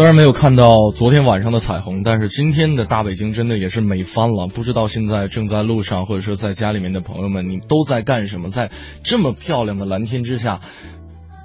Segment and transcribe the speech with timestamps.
[0.00, 4.46] 虽然没有看到昨天晚上的彩虹，但是今天的大北京真的也是美翻了。
[4.46, 8.48] 不知道现在正在路上或者说在家里面的朋友们，你都在干什么？
[8.48, 8.70] 在
[9.04, 10.60] 这么漂亮的蓝天之下，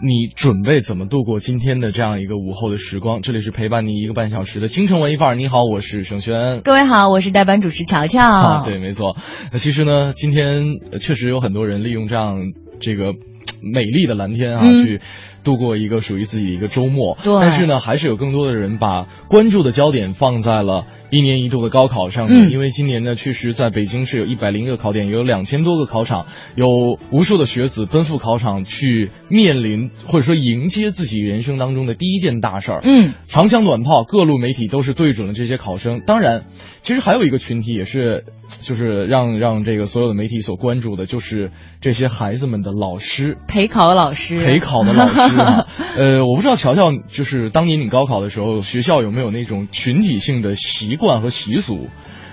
[0.02, 3.22] 你准备怎么度过今天的这样一个午后的时光？
[3.22, 5.36] 这里是陪伴你一个半小时的京城文艺范儿。
[5.36, 6.62] 你好，我是盛轩。
[6.62, 8.26] 各位好，我是代班主持乔乔。
[8.26, 9.18] 啊，对，没错。
[9.52, 12.38] 那其实呢，今天确实有很多人利用这样
[12.80, 13.16] 这个
[13.62, 15.02] 美丽的蓝天啊，嗯去
[15.46, 17.18] 度过一个属于自己的一个周末。
[17.24, 26.26] 对但是呢，还是有更多的人把关注的焦点放在了一年一度的高考上面，嗯因为今年呢，确实在北京是有一百零个考点，有两千多个考场，
[26.56, 26.68] 有
[27.12, 32.82] 无数的学子奔赴考场去面临或者说迎接自己人生当中的第一件大事儿。
[32.84, 36.02] 嗯，长枪短炮，各路媒体都是对准了这些考生。
[36.06, 36.46] 当然，
[36.82, 38.26] 其实还有一个群体也是，
[38.62, 43.38] 就是让让这个所有的媒体所关注的，就是这些孩子们的老师。
[43.48, 45.68] 陪考的老师，陪考的老师啊，
[45.98, 51.88] 呃，我不知道乔乔，就是当年你高考的时候，学校有没有那种群体性的习惯和习俗？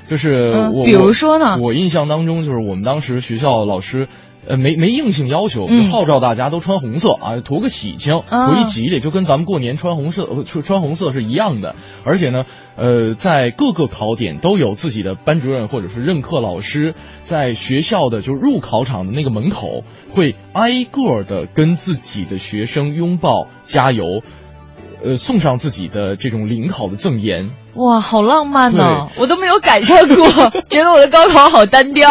[0.09, 4.09] 就是我，嗯比如说呢我我印象当中，就是我们当时学校老师。
[4.45, 11.77] 呃，没没硬性要求，号召大家都穿红色啊，图个喜庆，啊图一吉利，就跟咱们过年穿红色呃穿穿红色是一样的。
[12.05, 24.23] 而且呢，呃，在各个考点都有自己的班主任或者是任课老师，在学校的就入考场的那个门口，会挨个的跟自己的学生拥抱、加油，
[25.05, 27.51] 呃，送上自己的这种临考的赠言。
[27.75, 30.27] 哇，好浪漫呢、我都没有赶上过，
[30.69, 32.11] 觉得我的高考好单调。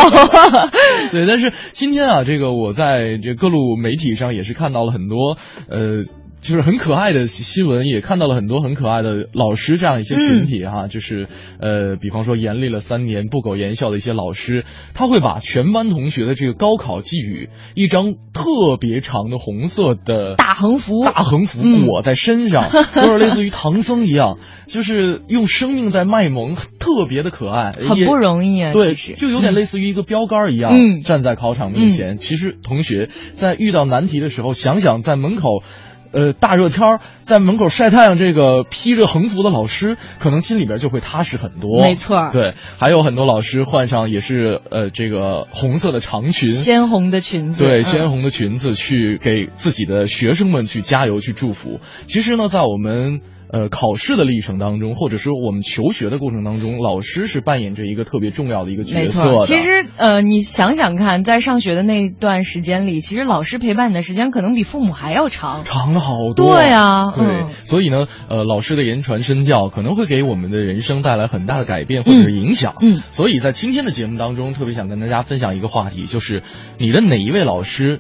[1.11, 5.38] 对，但是今天啊，这个我在这各路媒体上也是看到了很多，
[5.69, 6.03] 呃。
[6.41, 11.28] 就是很可爱的新闻，也看到了很多很可爱的老师这样一些群体哈、就是
[11.59, 14.66] 呃，比方说严厉了三年、不苟言笑的一些老师，
[14.96, 22.63] 他会把全班同学的这个高考寄语，一张特别长的红色的大横幅，大横幅嗯裹在身上，
[22.97, 28.74] 有点类似于唐僧一样，就是用生命在卖萌，特别的可爱，也很不容易啊。
[28.74, 32.18] 对，就有点类似于一个标杆一样，嗯站在考场面前。
[32.18, 35.62] 其实同学在遇到难题的时候，想想在门口。
[36.11, 41.81] 呃，大热天儿在门口晒太阳，这个披着横幅的老师，可能心里边就会踏实很多。
[41.81, 51.79] 没错对，还有很多老师换上也是呃这个红色的长裙，鲜红的裙子，对，嗯鲜红的裙子去给自己的学生们去加油、去祝福。
[52.07, 53.21] 其实呢，在我们
[53.51, 59.38] 呃考试的历程当中，或者说我们求学的过程当中，老师是扮演着一个特别重要的一个角色的。
[59.38, 65.63] 错，其实呃，你想想看，在上学的那段时间里，其实老师陪伴你的时间可能比父母还要长。
[65.66, 66.56] 长了好多。
[66.56, 72.75] 对呀对，嗯所以呢，呃，老师的言传身教可能会给我们的人生带来很大的改变或者是影响。
[72.81, 76.41] 嗯嗯所以在今天的节目当中，特别想跟大家分享一个话题，就是
[76.78, 78.00] 你的哪一位老师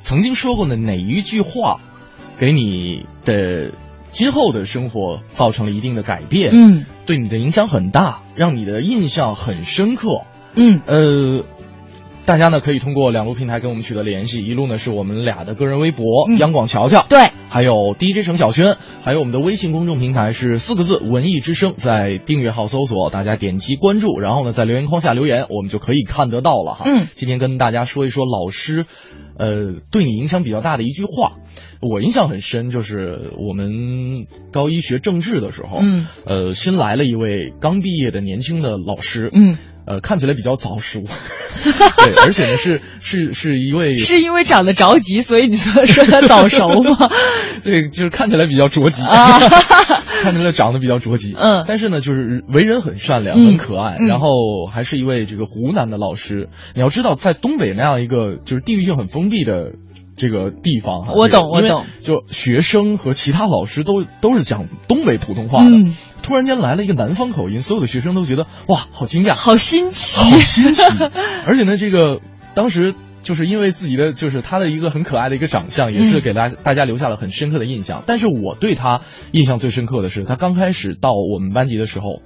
[0.00, 1.80] 曾经说过的哪一句话，
[2.38, 3.72] 给你的
[4.10, 10.22] 今后的生活造成了一定的改变，嗯对你的影响很大，让你的印象很深刻。
[10.54, 11.44] 嗯，呃，
[12.30, 16.38] 大家呢可以通过两路平台跟我们取得联系，一路呢是我们俩的个人微博、嗯。
[16.38, 26.84] 央广乔乔，对，还有 DJ 程小轩，还有我们的微信公众平台是四个字“文艺之声”，在订阅号搜索，大家点击关注，然后呢在留言框下留言，我们就可以看得到了哈。
[26.86, 28.86] 嗯，今天跟大家说一说老师，
[29.36, 31.32] 呃，对你影响比较大的一句话，
[31.80, 47.08] 我印象很深，就是我们高一学政治的时候，嗯，呃，新来了一位刚毕业的年轻的老师，嗯，呃，看起来比较早熟，对，而且呢是是是一位是因为长得着急，所以你说说他早熟吗？
[47.64, 49.38] 对，就是看起来比较着急啊
[50.22, 56.48] 看起来长得比较着急，嗯但是呢，就是为人很善良，嗯很可爱，嗯然后还是一位这个湖南的老师。
[56.74, 59.72] 你要知道，在东北那样一个就是地域性很封闭的。
[60.16, 70.82] 这个地方哈，我懂我懂就学生和其他老师都都是讲东北普通话的，嗯突然间来了一个南方口音，所有的学生都觉得哇，好惊讶，好新奇，好新奇。
[71.46, 72.20] 而且呢，这个
[72.54, 78.02] 当时就是因为自己的就是他的一个很可爱的一个长相，也是嗯给大大家留下了很深刻的印象。
[78.06, 79.00] 但是我对他
[79.32, 82.22] 印象最深刻的是，他刚开始到我们班级的时候，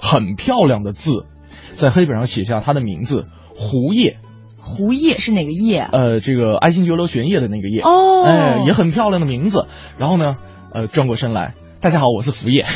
[0.00, 1.24] 很漂亮的字，
[1.72, 4.18] 在黑板上写下他的名字胡叶，
[4.58, 5.90] 胡叶是哪个叶啊？
[5.92, 9.66] 呃，这个爱新觉罗玄烨的那个叶，哦哎，也很漂亮的名字。
[9.98, 10.36] 然后呢，
[10.72, 11.54] 呃转过身来，
[11.86, 12.66] 大家好，我是福业，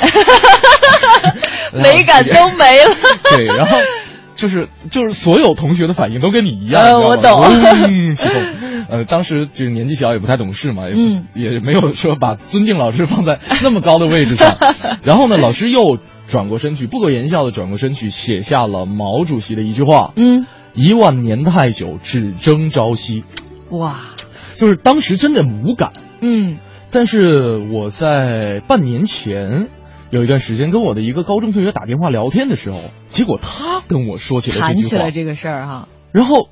[1.72, 2.94] 美感都没了。
[3.36, 3.76] 对，然后。
[4.36, 7.42] 就是就是所有同学的反应都跟你一样，呃，我懂。
[8.88, 14.56] 呃，当时就是年纪小，也不太懂事嘛，嗯，也没有说把尊敬老师放在那么高的位置上。
[15.02, 15.98] 然后呢，老师又
[16.28, 23.24] 转过身去，不苟言笑的转过身去，写下了毛主席的一句话：嗯，一万年太久，只争朝夕。
[23.70, 23.96] 哇，
[24.56, 25.92] 就是当时真的无感。
[26.22, 26.58] 嗯，
[26.90, 29.68] 但是我在半年前。
[30.12, 35.88] 有一段时间跟我的一个高中同学打电话聊天的时候，结果他跟我说起了谈起了这个事儿哈。
[36.10, 36.48] 然后，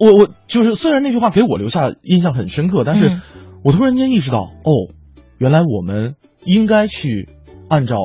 [0.00, 3.20] 我我就是虽然那句话给我留下印象很深刻，但是
[3.62, 4.92] 我突然间意识到，哦，
[5.38, 7.28] 原来我们应该去
[7.68, 7.98] 按照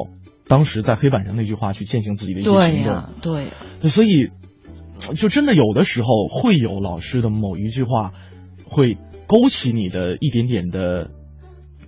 [0.47, 3.03] 当时在黑板上那句话去践行自己的一些行动。
[3.19, 4.29] 对对，所以
[5.15, 8.13] 就真的有的时候会有老师的某一句话，
[8.63, 11.09] 会勾起你的一点点的。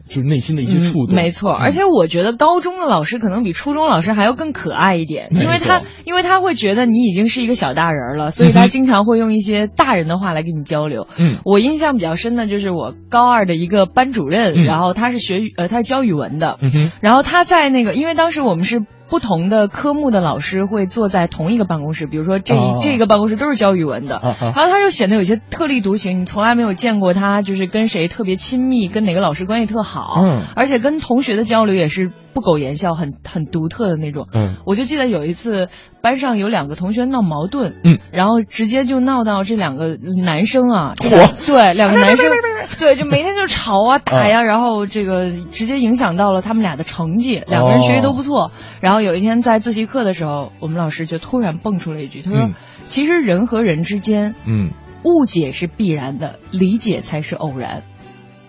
[0.07, 1.51] 就是内心的一些触动，没错。
[1.51, 11.07] 而且我觉得高中的老师可能比初中老师还要更可爱一点，因为他因为他会觉得你已经是一个小大人了，所以他经常会用一些大人的话来跟你交流。
[11.17, 18.85] 嗯，我印象比较深的就是我高二的一个班主任，然后他是学呃他是教语文的，嗯然后他在那个因为当时我们是。
[19.09, 35.67] 不同的科目的老师会坐在同一个办公室，比如说这这个办公室都是教语文的，然后他就显得有些特立独行，你从来没有见过他就是跟谁特别亲密，跟哪个老师关系特好，嗯，而且跟同学的交流也是不苟言笑，很很独特的那种，嗯，我就记得有一次
[36.01, 42.31] 班上有两个同学闹矛盾，嗯，然后直接就闹到这两个男生啊，嚯，对，两个男生，
[42.79, 48.51] 对，就每天就吵啊打呀，然后这个直接影响到了他们俩的成绩，两个人学习都不错，
[48.81, 52.49] 然后有一天在自习课的时候，我们老师就突然蹦出了一句，他说
[52.85, 54.71] ：“其实人和人之间，嗯，
[55.03, 57.83] 误解是必然的，理解才是偶然。”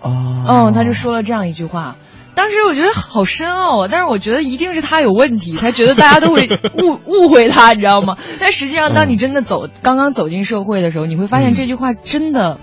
[0.03, 1.97] 哦，嗯，他就说了这样一句话。
[2.35, 6.47] 当时我觉得好深奥啊，但是我觉得一定是他有问题，才觉得大家都会
[6.77, 8.17] 误误会他，你知道吗？
[8.39, 12.59] 但实际上，当你真的走刚刚走进社会的时候，你会发现这句话真的。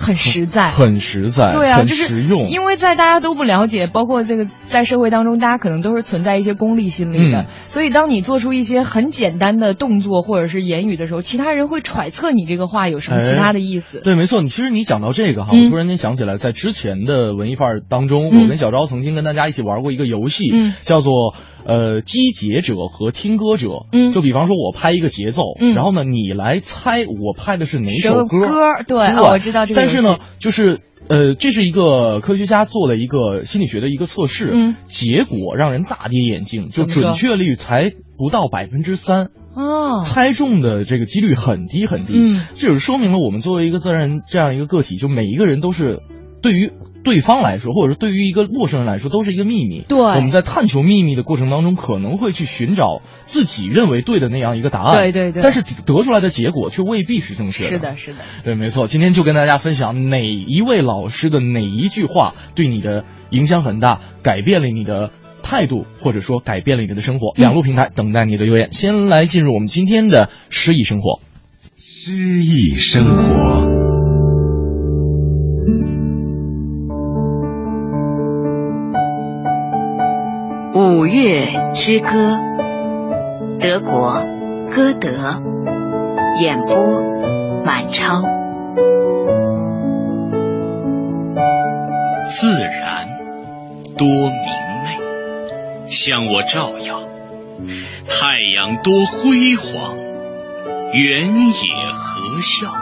[0.00, 2.48] 很实在，很实在，对啊，就是实用。
[2.48, 14.00] 因为在大家都不了解，包括这个在社会当中，大家可能都是存在一些功利心理的，所以当你做出一些很简单的动作或者是言语的时候，其他人会揣测你这个话有什么其他的意思。
[14.02, 14.40] 对，没错。
[14.40, 20.44] 你其实你讲到这个哈，我突然间想起来，在之前的文艺范儿当中，我跟小昭曾经跟大家一起玩过一个游戏，
[20.84, 21.34] 叫做。
[21.64, 28.48] 呃，击节者和听歌者，嗯，就比方说，我拍一个节奏，嗯，然后呢，你来猜我拍的是哪首歌？
[28.48, 29.80] 歌，对，我知道这个。
[29.80, 46.00] 但是呢，就是呃，这是一个科学家做的一个心理学的一个测试，嗯，结果让人大跌眼镜，就准确率才不到百分之三，哦，猜中的这个几率很低很低，嗯，这就是说明了我们作为一个自然这样一个个体，就每一个人都是
[46.42, 46.72] 对于。
[47.02, 49.82] 对方来说，或者说对于一个陌生人来说，都是一个秘密。
[49.88, 54.96] 对，我们在探求秘密的过程当中，可能会去寻找自己认为对的那样一个答案。
[54.96, 55.42] 对对对。
[55.42, 57.70] 但是得出来的结果却未必是正确的。
[57.70, 58.18] 是的，是的。
[58.44, 58.86] 对，没错。
[58.86, 65.10] 今天就跟大家分享哪一位老师的哪一句话对你的影响很大，改变了你的
[65.42, 67.32] 态度，或者说改变了你的生活。
[67.36, 68.72] 两路平台等待你的留言。
[68.72, 71.20] 先来进入我们今天的诗意生活。
[71.78, 72.14] 诗
[72.44, 73.89] 意生活。
[80.72, 82.38] 五月之歌，
[83.58, 84.24] 德国，
[84.70, 85.42] 歌德，
[86.40, 87.02] 演播，
[87.64, 88.22] 满超。
[92.28, 93.08] 自然
[93.98, 94.30] 多明
[94.84, 97.00] 媚，向我照耀；
[98.08, 99.96] 太阳多辉煌，
[100.94, 102.72] 原野和笑。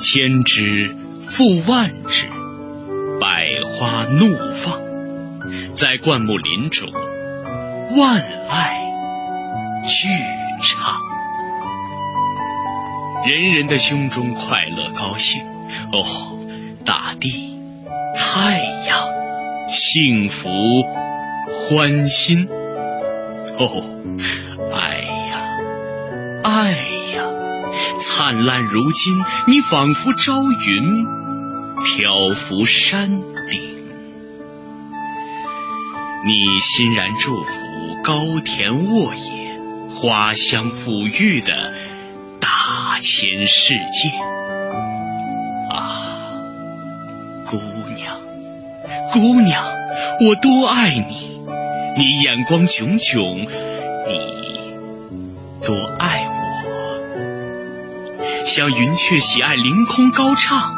[0.00, 0.94] 千枝
[1.26, 2.28] 复万枝，
[3.20, 3.26] 百
[3.66, 4.83] 花怒放。
[5.74, 6.90] 在灌木林中，
[7.96, 8.84] 万籁
[9.88, 10.08] 俱
[10.62, 10.94] 唱，
[13.26, 15.42] 人人的胸中快乐高兴。
[15.92, 16.38] 哦，
[16.84, 17.58] 大地、
[18.14, 18.98] 太阳，
[19.68, 20.48] 幸福
[21.48, 22.48] 欢欣。
[23.58, 23.82] 哦，
[24.72, 25.36] 爱呀，
[26.42, 26.72] 爱
[27.14, 27.24] 呀，
[28.00, 29.14] 灿烂如今，
[29.46, 31.04] 你仿佛朝云
[31.84, 33.33] 漂浮山。
[36.26, 37.52] 你欣然祝福
[38.02, 41.74] 高田沃野、花香馥郁的
[42.40, 44.08] 大千世界
[45.70, 46.32] 啊，
[47.46, 47.58] 姑
[47.94, 48.18] 娘，
[49.12, 49.62] 姑娘，
[50.26, 51.42] 我多爱你！
[51.98, 53.46] 你眼光炯炯，
[54.08, 54.72] 你
[55.66, 56.72] 多爱我，
[58.46, 60.72] 像云雀喜爱凌空高唱，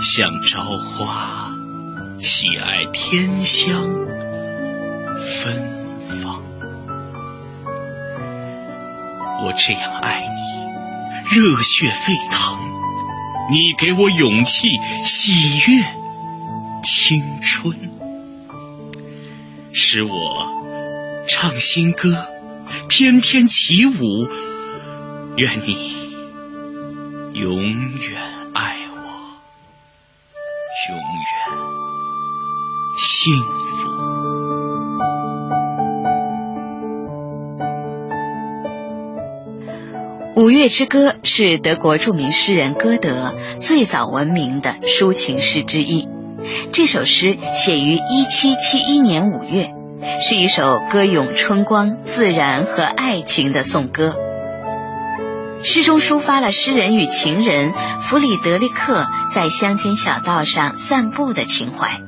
[0.00, 1.42] 像朝花。
[2.20, 3.82] 喜爱天香
[5.46, 6.42] 芬芳。
[9.44, 12.58] 我这样爱你，热血沸腾，
[13.52, 14.66] 你给我勇气、
[15.04, 15.84] 喜悦、
[16.82, 17.90] 青春，
[19.72, 20.48] 使我
[21.28, 22.26] 唱新歌，
[22.88, 24.28] 翩翩起舞。
[25.36, 25.95] 愿你
[40.72, 46.08] 《之歌》是德国著名诗人歌德最早闻名的抒情诗之一。
[46.72, 49.70] 这首诗写于一七七一年五月，
[50.20, 54.16] 是一首歌咏春光、自然和爱情的颂歌。
[55.62, 62.00] 诗中抒发了诗人与情人弗里德里克在乡间小道上散步的情怀。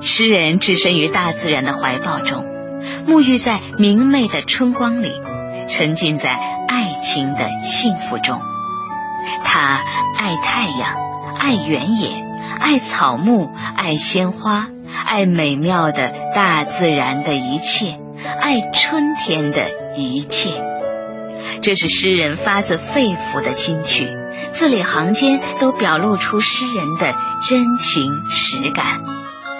[0.00, 2.46] 诗人置身于大自然的怀抱中，
[3.06, 5.12] 沐浴在明媚的春光里，
[5.68, 6.30] 沉浸在
[6.68, 8.40] 爱情的幸福中。
[9.44, 9.80] 他
[10.18, 10.96] 爱太阳，
[11.38, 12.24] 爱原野，
[12.58, 14.68] 爱草木，爱鲜花，
[15.06, 17.98] 爱美妙的大自然的一切，
[18.40, 20.50] 爱春天的一切。
[21.62, 24.08] 这是诗人发自肺腑的心曲，
[24.52, 27.14] 字里行间都表露出诗人的
[27.46, 29.00] 真情实感。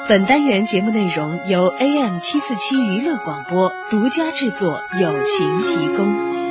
[0.08, 6.43] 本单元节目内容由 AM 七四七娱乐广播独家制作，友情提供。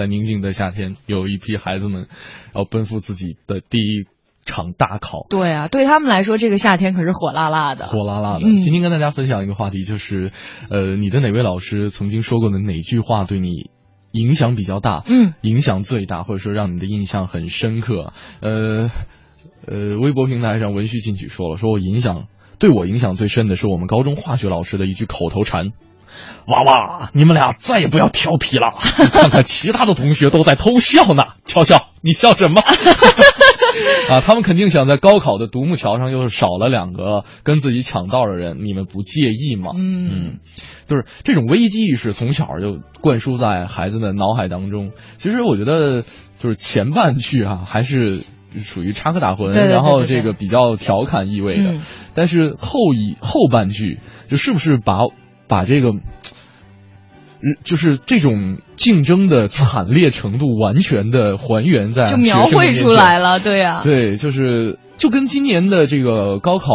[0.00, 2.06] 在宁静的夏天，有一批孩子们
[2.54, 4.06] 要奔赴自己的第一
[4.46, 5.26] 场大考。
[5.28, 7.86] 对啊，对他们来说，这个夏天可是火辣辣的。
[7.88, 8.46] 火辣辣的。
[8.46, 10.30] 嗯今天跟大家分享一个话题，就是，
[10.70, 13.68] 呃，你的哪位老师曾经说过的哪句话对你
[14.12, 15.02] 影响比较大？
[15.06, 18.14] 嗯，影响最大，或者说让你的印象很深刻？
[18.40, 18.88] 呃，
[19.66, 22.26] 呃，微博平台上文旭进取说了，说我影响
[22.58, 25.72] 对我影响最深的是我们高中化学老师的一句口头禅。
[26.46, 28.68] 娃娃，你们俩再也不要调皮了！
[28.98, 32.60] 你看看其他的同学都在偷笑呢，乔乔，你笑什么？
[34.10, 39.70] 啊，他们肯定想在高考的独木桥上又少了两个跟自己抢道的人，你们不介意吗？
[39.76, 40.40] 嗯
[40.86, 44.90] 就是这种危机意识从小就灌输在孩子的脑海当中。
[45.18, 46.02] 其实我觉得，
[46.40, 48.24] 就是前半句啊，还是
[48.58, 51.74] 属于插科打诨，对对对然后这个比较调侃意味的。
[51.74, 51.80] 嗯
[52.12, 54.98] 但是后一后半句，就是不是把
[55.50, 55.90] 把这个。
[57.42, 63.38] 嗯就是这种竞争的惨烈程度，完全的还原在就描绘出来了。
[63.38, 66.74] 了，对啊，对，就是就跟今年的这个高考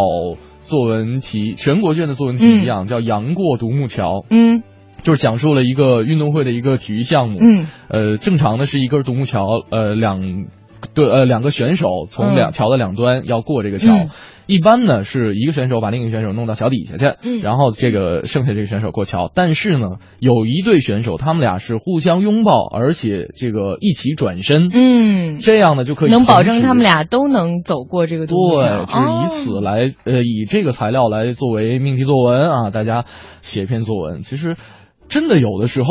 [0.61, 4.25] 作文题全国卷的作文题一样，叫“杨过独木桥”。
[4.31, 4.63] 嗯
[5.03, 7.37] 就是讲述了一个运动会的一个体育项目。
[7.39, 10.47] 嗯呃，正常的是一根独木桥，呃，两
[10.95, 13.93] 对呃两个选手从两、嗯桥的两端要过这个桥。
[13.93, 14.09] 嗯
[14.47, 19.31] 一般呢是一个选手把另一个选手弄到桥底下去，嗯然后这个剩下这个选手过桥。
[19.33, 28.27] 但是呢，有一对选手他们俩是互相拥抱，而且这个一起转身，嗯，这样呢就可以能保证他们俩都能走过这个。
[28.27, 33.05] 对，就是以此来、呃，以这个材料来作为命题作文啊，大家
[33.41, 34.21] 写一篇作文。
[34.21, 34.55] 其实，
[35.07, 35.89] 真的有的时候，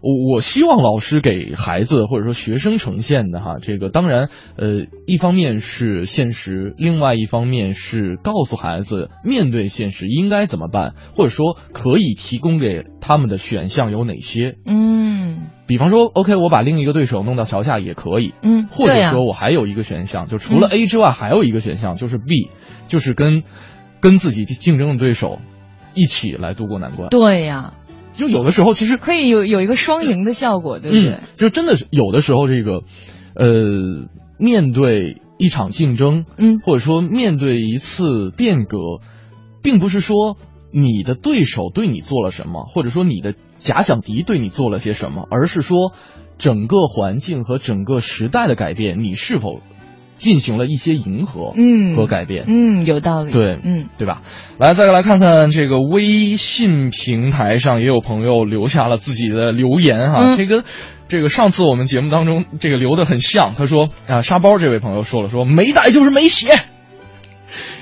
[0.00, 14.56] 我我希望老师给孩子或者说学生呈现的哈，这个当然，呃，一方面是现实，另外一方面是告诉孩子面对现实应该怎么办，或者说可以提供给他们的选项有哪些。
[14.64, 22.48] 嗯比方说，OK，我把另一个对手弄到桥下也可以，嗯，或者说我还有一个选项，就除了嗯 A 之外，还有一个选项就是 B，
[22.86, 23.42] 就是跟
[24.00, 25.40] 跟自己竞争的对手
[25.94, 27.10] 一起来度过难关。
[27.10, 27.74] 对呀、
[28.18, 31.14] 就有的时候其实可以有有一个双赢的效果，对不对？
[31.14, 32.82] 嗯，就真的是有的时候这个，
[33.34, 38.76] 呃，面对一场竞争，嗯或者说面对一次变革，
[39.62, 40.36] 并不是说
[40.72, 45.92] 你的对手对你做了什么，或者说你的假想敌对你做了些什么，而是说
[46.38, 49.60] 整个环境和整个时代的改变，你是否
[50.18, 52.44] 进行了一些迎合嗯和改变。
[52.46, 53.30] 嗯，有道理。
[53.32, 54.20] 对嗯对吧？
[54.58, 60.64] 来，再来看看这个微信平台上也有朋友留下了自己的留言哈、嗯这跟
[61.08, 63.54] 这个上次我们节目当中这个留的很像。
[63.56, 66.58] 他说啊，沙包这位朋友说了，说没带就是没写。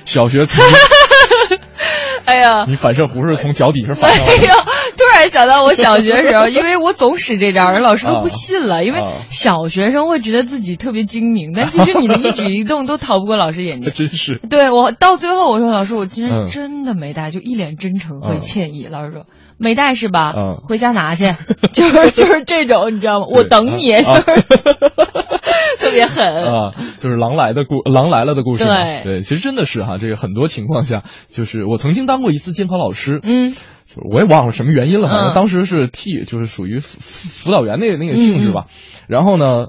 [0.04, 1.58] 小学曾经，
[2.26, 2.64] 哎呀。
[2.68, 4.42] 你反射弧是从脚底下反上来的。
[4.42, 4.70] 哎呀，突
[5.16, 13.90] 然想到我小学时候，因为我总使这招，人老师都不信了，因为啊小学生会觉得自己特别精明，但其实你的 一举一动都逃不过老师眼睛。
[13.92, 18.86] 真是，对我到最后我说老师我今天嗯真的没带，就一脸真诚和嗯歉意。
[18.86, 19.24] 老师说
[19.58, 20.32] 没带是吧？
[20.36, 21.32] 嗯回家拿去，
[21.72, 23.26] 就是就是这种你知道吗？
[23.30, 24.42] 我等你，啊就是
[25.78, 26.44] 特别狠。
[26.44, 28.64] 啊，就是狼来的故狼来了的故事。
[28.64, 33.60] 对对，其实真的是哈，这个很多情况下，就是我曾经当过一次监考老师，嗯就是
[33.94, 38.66] 我也忘了什么原因了，反正嗯当时是替，就是属于辅辅辅导员那个那个性质吧。
[39.06, 39.68] 然后呢，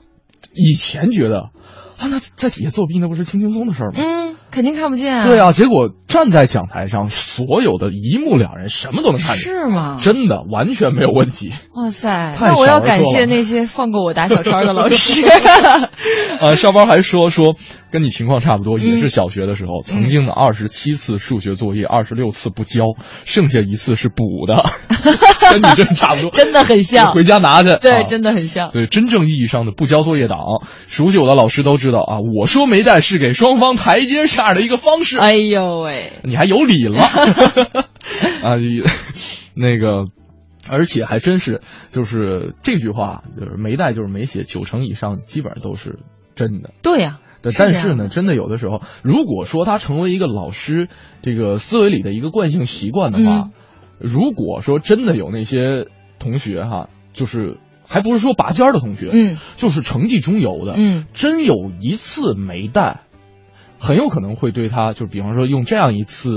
[0.53, 1.49] 以前觉得
[1.97, 3.97] 啊，那在底下作弊那不是轻轻松的事儿吗？
[3.97, 5.25] 嗯，肯定看不见啊。
[5.27, 9.97] 对啊，结果站在讲台上，所有的一目了然，什么都能看见，是吗？
[9.99, 11.51] 真的完全没有问题。
[11.73, 15.25] 哇塞，那我要感谢那些放过我打小抄的老师。
[16.39, 17.55] 呃，上班还说说
[17.91, 22.93] 跟你情况差不多，也嗯是小学的时候，曾经的二十七次数学作业，二十六次不交，
[23.25, 24.63] 剩下一次是补的，
[25.51, 27.75] 跟你真差不多，真的很像回家拿去。
[27.81, 28.71] 对，啊真的很像。
[28.71, 30.37] 对，真正意义上的不交作业党，
[30.89, 32.17] 熟悉我的老师都知道啊。
[32.19, 37.01] 我说没带是给双方台阶下的一个方式，哎呦喂，你还有理了。
[38.41, 38.55] 啊！
[39.55, 40.05] 那个，
[40.67, 45.99] 而且还真是，就是这句话，就是没带就是没写，九成以上基本上都是
[46.35, 46.71] 真的。
[46.83, 50.87] 对呀、对，但是呢，真的有的时候，如果说他成为一个老师
[51.21, 53.51] 这个思维里的一个惯性习惯的话，嗯。
[53.99, 55.87] 如果说真的有那些
[56.19, 59.37] 同学哈，就是还不是说拔尖儿的同学，嗯。
[59.55, 61.05] 就是成绩中游的，嗯。
[61.13, 63.01] 真有一次没带，
[63.79, 66.31] 很有可能会对他，就是比方说用这样一次，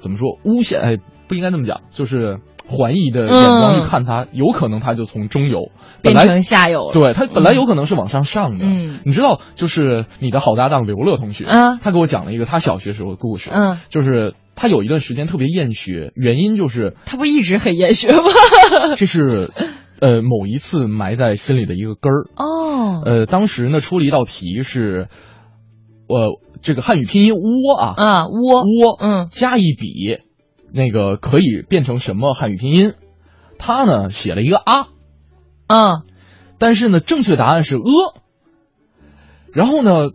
[0.00, 0.80] 怎么说诬陷？
[0.80, 0.96] 哎，
[1.28, 2.38] 不应该这么讲，就是
[2.68, 5.70] 怀疑的眼光去看他，有可能他就从中游
[6.02, 6.92] 本来变成下游了。
[6.92, 8.64] 对他本来有可能是往上上的。
[8.64, 18.22] 嗯你知道，就是你的好搭档刘乐同学，嗯他给我讲了一个他小学时候的故事，嗯，就是他有一段时间特别厌学，原因就是他不一直很厌学吗？
[18.96, 19.50] 这是。
[20.00, 22.26] 呃，某一次埋在心里的一个根儿。
[22.36, 25.08] 哦，呃，当时呢出了一道题是，
[26.06, 30.18] 呃这个汉语拼音窝啊啊窝窝嗯加一笔，
[30.72, 32.94] 那个可以变成什么汉语拼音？
[33.58, 34.88] 他呢写了一个啊，
[35.66, 36.02] 啊，
[36.58, 38.14] 但是呢正确答案是呃，
[39.52, 40.10] 然后呢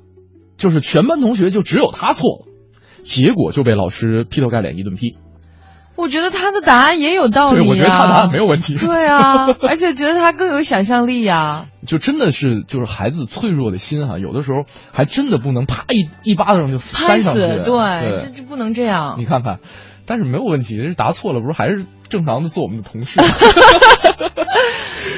[0.57, 2.45] 就是全班同学就只有他错了，
[3.03, 5.17] 结果就被老师劈头盖脸一顿批。
[5.99, 8.75] 我觉得他的答案也有道理对，我觉得他答案没有问题。
[8.75, 11.67] 对啊， 而且觉得他更有想象力呀。
[11.85, 17.39] 就真的是就是孩子脆弱的心哈、有的时候还真的不能啪一一巴掌就拍死，扇上去。
[17.39, 19.15] 对，对这这不能这样。
[19.17, 19.59] 你看看，
[20.05, 23.19] 但是没有问题，这答错了不是还是正常的做我们的同事？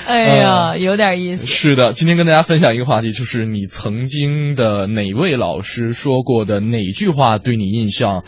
[0.08, 1.46] 哎呀，有点意思。
[1.46, 8.24] 是的，今天跟大家分享一个话题，就是你曾经的哪位老师说过的哪句话对你印象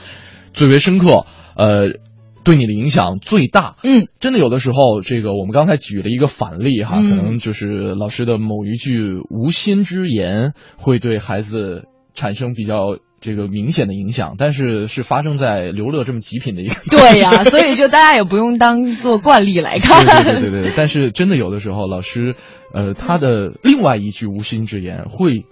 [0.53, 1.25] 最为深刻？
[1.55, 1.99] 呃。
[2.43, 7.10] 对你的影响最大，嗯，真的有的时候，这个我们刚才举了一个反例哈，嗯。
[7.10, 22.36] 可能就是老师的某一句无心之言，会对孩子产生比较这个明显的影响，但是是发生在刘乐这么极品的一个，对呀， 所以就大家也不用当做惯例来看，对对对对对，但是真的有的时候，老师，
[22.73, 25.45] 呃，他的另外一句无心之言，会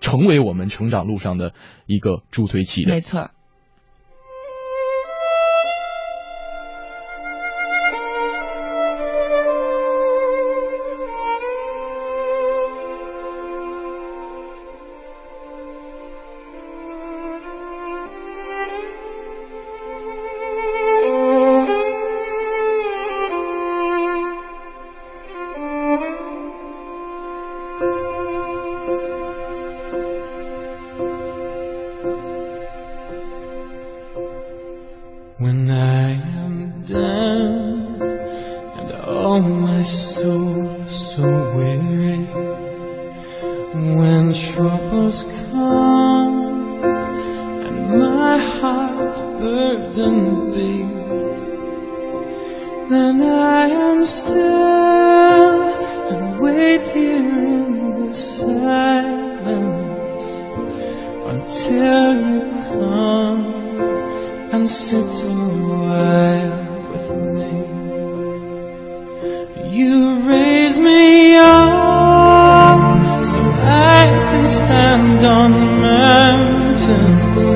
[0.00, 1.52] 成为我们成长路上的
[1.86, 3.30] 一个助推器的，没错。
[76.88, 77.55] innocence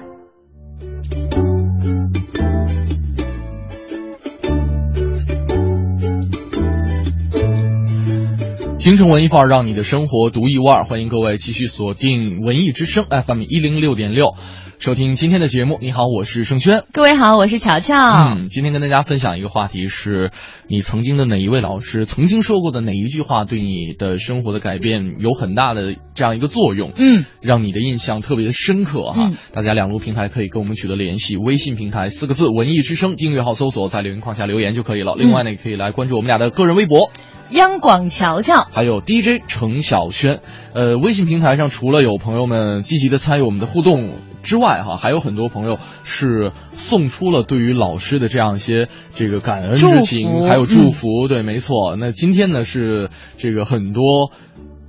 [8.91, 10.83] 京城文艺范儿，让你的生活独一无二。
[10.83, 14.35] 欢迎各位继续锁定文艺之声 FM 一零六点六。
[14.79, 16.83] 收听今天的节目，你好，我是盛轩。
[16.91, 17.95] 各位好，我是乔乔。
[17.95, 20.31] 嗯，今天跟大家分享一个话题是，
[20.67, 26.91] 你曾经的哪一位老师曾经说过的哪一句话，对你的生活的改变有很大的这样一个作用？
[26.97, 29.29] 嗯，让你的印象特别的深刻哈。
[29.29, 35.15] 嗯、大家两路平台可以跟我们取得联系，微信平台四个字“文艺之声”，订阅号搜索，在留言框下留言就可以了。
[35.15, 37.09] 另外呢，也可以来关注我们俩的个人微博。
[37.51, 40.39] 央广乔乔，还有 DJ 程晓轩，
[40.73, 44.09] 呃，微信平台上除了有朋友们积极的参与我们的互动
[44.41, 51.27] 之外，哈，还有很多朋友是送出了对于老师的这样一些这个感恩之情，还有祝福。
[51.27, 51.95] 嗯、对，没错。
[51.97, 54.31] 那今天呢是这个很多。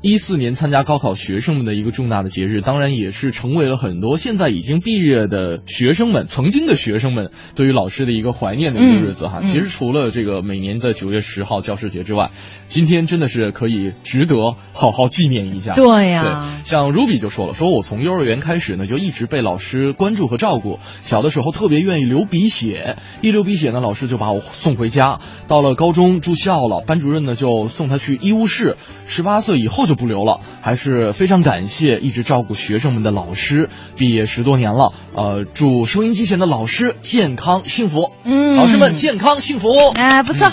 [0.03, 9.39] 一四年参加高考学生们的一个重大的节日，当然也是成为了很多现在已经毕业的学生们、曾经的学生们对于老师的一个怀念的一个日子哈。
[9.39, 12.33] 嗯嗯、其实除了这个每年的九月十号教师节之外，
[12.65, 14.35] 今天真的是可以值得
[14.73, 15.75] 好好纪念一下。
[15.75, 20.81] 对呀、像 Ruby 就说了，说我从幼儿园开始呢，就一直被老师关注和照顾。
[21.03, 25.21] 小的时候特别愿意流鼻血，一流鼻血呢，老师就把我送回家。
[25.47, 28.77] 到了高中住校了，班主任呢就送他去医务室。
[29.07, 33.69] 十八岁以后就不留了，还是非常感谢一直照顾学生们的老师。
[33.97, 38.13] 毕业十多年了，呃，祝收音机前的老师健康幸福。
[38.25, 39.69] 嗯，老师们健康幸福。
[39.95, 40.51] 哎，不错。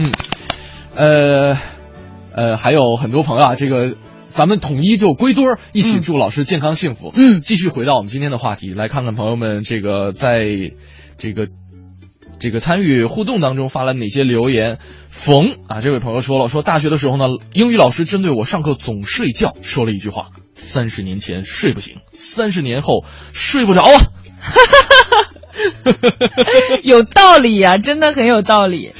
[0.00, 0.12] 嗯，
[0.94, 1.58] 呃，
[2.34, 3.96] 呃，还有很多朋友啊，这个
[4.28, 7.12] 咱们统一就归堆儿，一起祝老师健康幸福。
[7.14, 10.32] 嗯，继续回到我们今天的话题，来看看朋友们这个在
[11.18, 11.48] 这个
[12.42, 14.78] 这个参与互动当中发了哪些留言。
[15.08, 24.00] 冯啊，这位朋友说了，说大学的时候呢，英语老师针对我上课总睡觉，说了一句话：三十年前睡不醒，三十年后睡不着啊。
[26.82, 28.90] 有道理呀、啊，真的很有道理。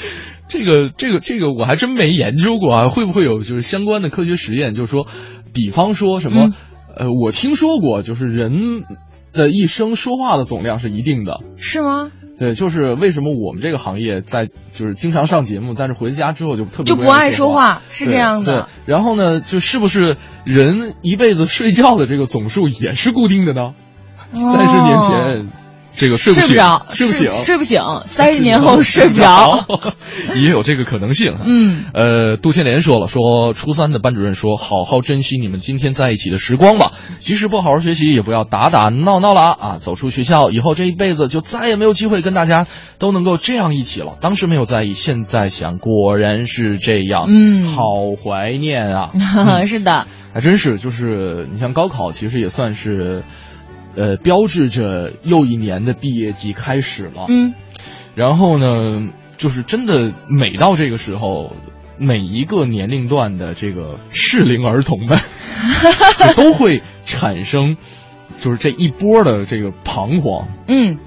[0.49, 4.77] 这个这个这个我还真没研究过啊，会不会有就是相关的科学实验？
[4.77, 5.09] 就是说，
[5.53, 6.53] 比方说什么，
[6.97, 8.85] 嗯、呃，我听说过，就是人
[9.33, 12.13] 的一生说话的总量是一定的，是吗？
[12.43, 18.67] 对，就是为什么我们这个行业在就是经常上节目，但是回家之后就特别就不爱说话，是这样的。
[18.85, 23.75] 然后呢，就是不是人一辈子睡觉的这个总数也是固定的呢？
[24.33, 25.62] 三十、哦、年前。
[25.95, 27.81] 这个睡不醒，着，睡不醒，睡不醒。
[28.07, 29.67] 三十年后 睡不着，
[30.35, 31.35] 也有这个可能性。
[31.45, 39.77] 嗯，呃，杜倩莲说了，说初三的班主任说，好好珍惜你们今天在一起的时光吧，即使不好好学习，也不要打打闹闹了啊！
[39.79, 42.67] 走出学校以后，这一辈子就再也没有机会跟大家
[42.99, 44.17] 都能够这样一起了。
[44.21, 47.27] 当时没有在意，现在想，果然是这样。
[47.29, 47.83] 嗯，好
[48.23, 49.11] 怀念啊！
[49.37, 53.23] 嗯、是的，还真是，就是你像高考，其实也算是。
[53.95, 57.27] 呃，标志着又一年的毕业季开始了。
[57.29, 57.55] 嗯，
[58.15, 61.55] 然后呢，就是真的每到这个时候，
[61.99, 65.19] 每一个年龄段的这个适龄儿童们，
[66.37, 67.77] 都会产生
[68.41, 70.49] 就是这一波的这个彷徨。
[70.69, 70.99] 嗯，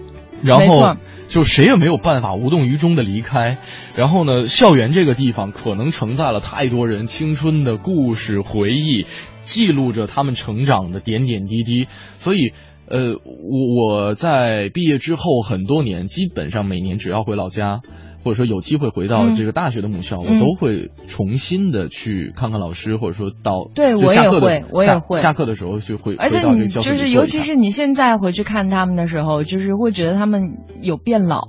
[0.43, 0.95] 然后
[1.27, 3.57] 就谁也没有办法无动于衷的离开。
[3.95, 9.07] 然后呢，校园这个地方可能承载了太多人青春的故事回忆，
[9.41, 11.87] 记录着他们成长的点点滴滴。
[12.19, 12.53] 所以。
[12.87, 17.81] 呃，我我在毕业之后很多年，基本上每年只要回老家，
[18.23, 26.15] 或者说有机会回到这个大学的母校，嗯、我都会重新的去看看老师，或者说到对我也会，我也会下课的时候就会。
[26.15, 31.39] 而且你就是，尤其是你现在回去看他们的时候，就是会觉得他们有变老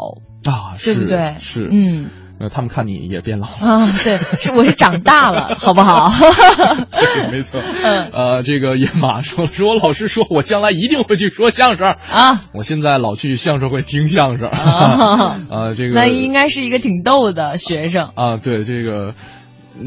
[0.45, 1.37] 啊，对不对？
[1.39, 2.07] 是，嗯。
[2.39, 6.11] 呃，他们看你也变老了啊，对，是我是长大了，好不好？
[6.93, 7.63] 对，没错。
[7.63, 12.43] 嗯，呃，这个野马说说，老师说我将来一定会去说相声啊。
[12.53, 15.37] 我现在老去相声会听相声啊。
[15.49, 18.37] 呃，这个那应该是一个挺逗的学生啊。
[18.37, 19.15] 对，这个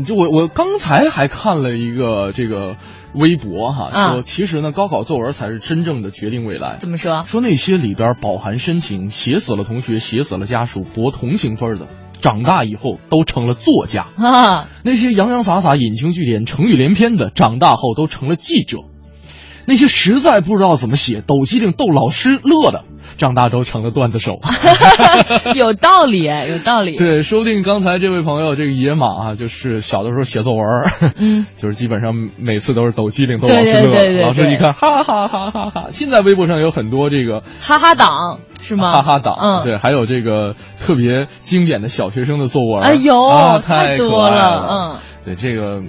[0.05, 2.77] 就我我刚才还看了一个这个
[3.13, 6.77] 微博哈，啊、说其实呢，高考作文才是真正的决定未来。
[6.79, 7.25] 怎么说？
[7.27, 11.85] 说那些里边饱含深情，写死了同学，写死了家属，博同情分的。
[12.21, 14.67] 长大以后都成了作家 啊！
[14.83, 18.79] 那些洋洋洒洒、引经据典、成语连篇的，长大后都成了记者。
[19.65, 22.85] 那些实在不知道怎么写，抖机灵逗老师乐的，
[23.17, 24.39] 长大都成了段子手。
[25.53, 26.97] 有道理哎，有道理。
[26.97, 35.87] 对，说不定刚才这位朋友这个野马啊，就是小的时候写作文，嗯，就是基本上每次都是抖机灵逗老师乐，老师一看，哈哈哈哈哈。
[35.91, 38.93] 现在微博上有很多这个哈哈党是吗？
[38.93, 44.95] 哈哈党，嗯，对，还有这个特别经典的小学生的作文，哎呦，啊、太多了，嗯，
[45.25, 45.83] 对这个。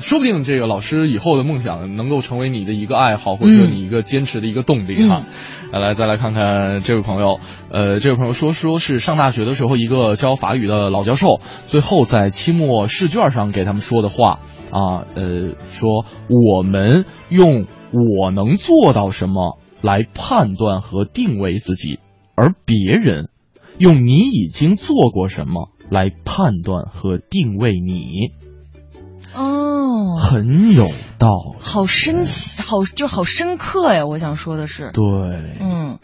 [0.00, 5.22] 说不定这个老师以后的梦想能够成为你的一个爱好，或者说你一个坚持的一个动力哈。
[5.70, 7.38] 来来，再来看看这位朋友，
[7.70, 14.40] 呃，这位朋友说说是上大学的时候一个教法语的老教授，最后在期末试卷上给他们说的话。
[14.72, 22.00] 啊，呃，说我们用我能做到什么来判断和定位自己，
[22.34, 23.28] 而别人
[23.78, 28.32] 用你已经做过什么来判断和定位你。
[29.34, 32.26] 哦，很有道理，好深，
[32.62, 34.04] 好就好深刻呀！
[34.04, 35.02] 我想说的是，对，
[35.58, 35.98] 嗯，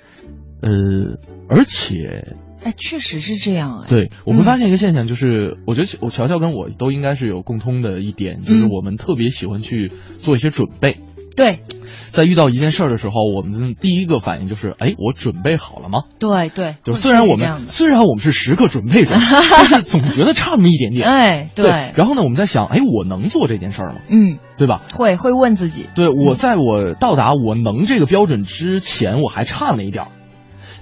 [0.63, 1.19] 呃，
[1.51, 3.89] 而且，哎，确实是这样哎。
[3.91, 10.97] 对，我会发现一个现象，就是我觉得我乔乔跟我都应该是有共通的一点，就是我们特别喜欢去做一些准备。
[11.37, 11.61] 对。
[12.11, 16.05] 在遇到一件事儿的时候，我们第一个反应就是，哎，我准备好了吗？
[16.19, 21.07] 对对，就虽然我们虽然我们是时刻准备着，但是总觉得差那么一点点。
[21.07, 21.93] 哎，对。
[21.97, 24.01] 然后呢，我们在想，哎，我能做这件事儿吗？
[24.09, 24.83] 嗯，对吧？
[24.95, 25.87] 会会问自己。
[25.95, 30.11] 对我，在我到达我能这个标准之前，我还差那一点儿。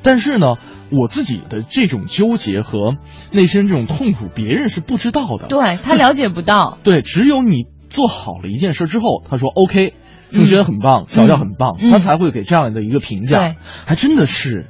[0.03, 0.55] 但是呢，
[0.93, 2.95] 我自己的这种纠结和
[3.33, 5.49] 内心这种痛苦，别人是不知道的。
[5.49, 6.79] 对他了解不到。
[6.85, 9.95] 对，只有你做好了一件事之后，他说 OK。
[10.33, 13.55] 郑轩很棒，小调很棒，他才会给这样的一个评价。
[13.87, 14.67] 还真的是，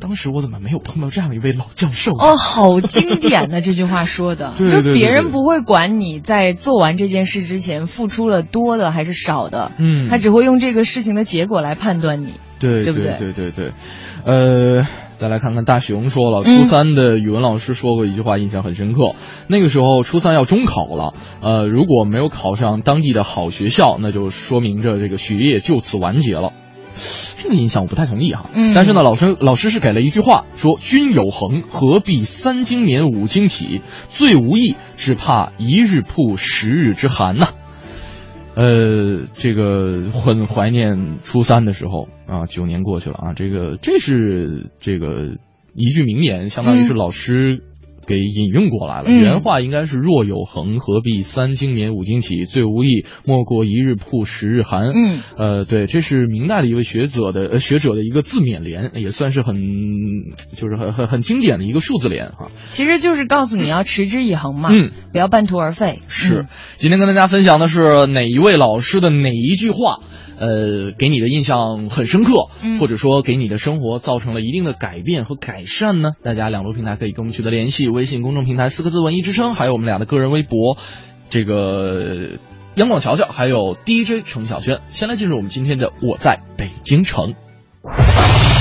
[0.00, 2.12] 当时我怎么没有碰到这样一位老教授？
[2.12, 13.16] 哦，好经典的这句话说的， 就别人不会管你在做完这件事之前付出了多的还是少的，嗯，他只会用这个事情的结果来判断你，对对不对？
[13.18, 13.72] 对对对，
[14.24, 14.86] 呃。
[15.18, 19.16] 再来看看大熊说了，初三的语文老师说过一句话，印象很深刻。
[19.48, 26.52] 那个时候初三要中考了，呃，如果没有考上当地的好学校，那就说明着这个学业就此完结了。
[27.42, 28.46] 这个印象我不太同意哈。
[28.54, 28.74] 嗯。
[28.74, 33.82] 但是呢，老师老师是给了一句话，说君有恒，何必三更眠五更起？
[34.10, 37.48] 最无益，只怕一日曝十日之寒呐。
[38.58, 45.36] 呃，这个很怀念初三的时候啊，九年过去了啊，这个这是这个
[45.74, 47.62] 一句名言，相当于是老师。
[48.08, 52.46] 给引用过来了，原话应该是“若有恒，何必三更眠五更起？
[52.46, 59.56] 最无益，莫过一日曝十日寒。”嗯，呃，对，这是明代的一位学者的学者的一个自勉联，也算是很
[60.56, 62.50] 就是很很很经典的一个数字联哈。
[62.70, 66.00] 其实就是告诉你要持之以恒嘛，嗯，不要半途而废。
[66.08, 66.46] 是，
[66.78, 69.98] 今天跟大家分享的是哪一位老师的哪一句话？
[70.38, 72.48] 呃，给你的印象很深刻，
[72.78, 76.12] 或者说给你的生活造成了一定的改变和改善呢？
[76.22, 80.76] 大家两路平台可以跟我们取得联系，微信公众平台四个字“文艺之声”，还有我们俩的个人微博，
[81.28, 82.38] 这个
[82.76, 84.78] 央广乔乔，还有 DJ 程晓轩。
[84.90, 87.24] 先来进入我们今天的《我在北京城》，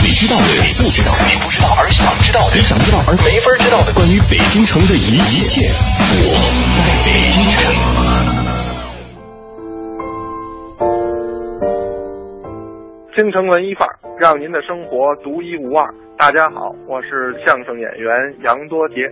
[0.03, 6.33] 你知道的，你不知道，你不知道而想知道的，你想知道而没法知道的，关于北京城的一一切，我
[6.73, 8.46] 在北京城。
[13.17, 15.91] 京城文艺范儿，让您的生活独一无二。
[16.19, 19.09] 大家好，我是相声演员杨多杰。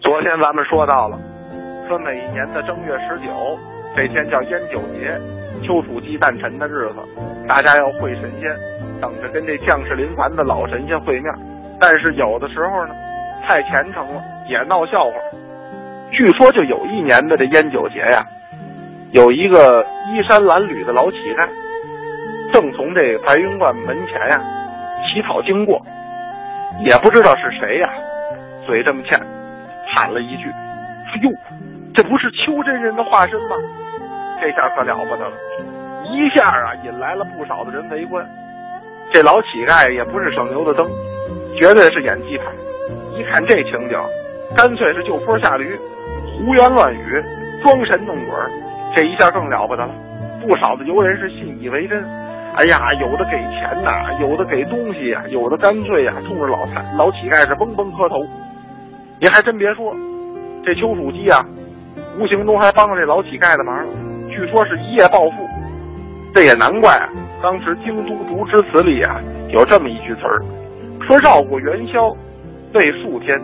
[0.00, 1.18] 昨天咱们说到了，
[1.88, 3.58] 说每一年的正月十九
[3.96, 5.18] 这天叫烟酒节，
[5.66, 7.00] 丘处机诞辰的日子，
[7.48, 8.54] 大家要会神仙，
[9.00, 11.34] 等着跟这将士临凡的老神仙会面。
[11.80, 12.94] 但是有的时候呢，
[13.42, 15.12] 太虔诚了也闹笑话。
[16.12, 18.24] 据说就有一年的这烟酒节呀，
[19.10, 21.48] 有一个衣衫褴褛的老乞丐。
[22.54, 24.40] 正从这白云观门前呀
[25.02, 25.84] 乞讨经过，
[26.84, 27.90] 也不知道是谁呀，
[28.64, 29.18] 嘴这么欠，
[29.92, 30.48] 喊了一句
[31.10, 31.30] ：“哎呦，
[31.92, 33.56] 这不是邱真人的化身吗？”
[34.40, 35.32] 这下可了不得了，
[36.04, 38.24] 一下啊引来了不少的人围观。
[39.12, 40.88] 这老乞丐也不是省油的灯，
[41.58, 42.44] 绝对是演技派。
[43.18, 43.98] 一看这情景，
[44.56, 45.76] 干脆是就坡下驴，
[46.38, 47.20] 胡言乱语，
[47.64, 48.36] 装神弄鬼。
[48.94, 49.90] 这一下更了不得了，
[50.40, 52.00] 不少的游人是信以为真。
[52.56, 58.24] 哎呀，有的给钱呐，有的给东西呀，有的干脆呀，冲着老太老乞丐是嘣嘣磕头。
[59.20, 59.92] 你还真别说，
[60.64, 61.44] 这丘处机啊，
[62.16, 63.84] 无形中还帮了这老乞丐的忙。
[64.30, 65.48] 据说是一夜暴富，
[66.32, 67.08] 这也难怪啊。
[67.42, 70.40] 当时京都读诗词里啊，有这么一句词儿，
[71.06, 72.08] 说绕过元宵，
[72.74, 73.36] 为数天，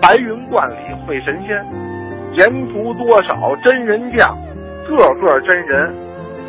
[0.00, 1.60] 白云观里会神仙，
[2.34, 4.36] 沿途多少真人将，
[4.86, 5.92] 个个真人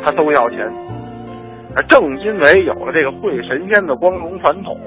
[0.04, 0.70] 他都要钱。
[1.88, 4.78] 正因为有了这个会神仙的光荣传统，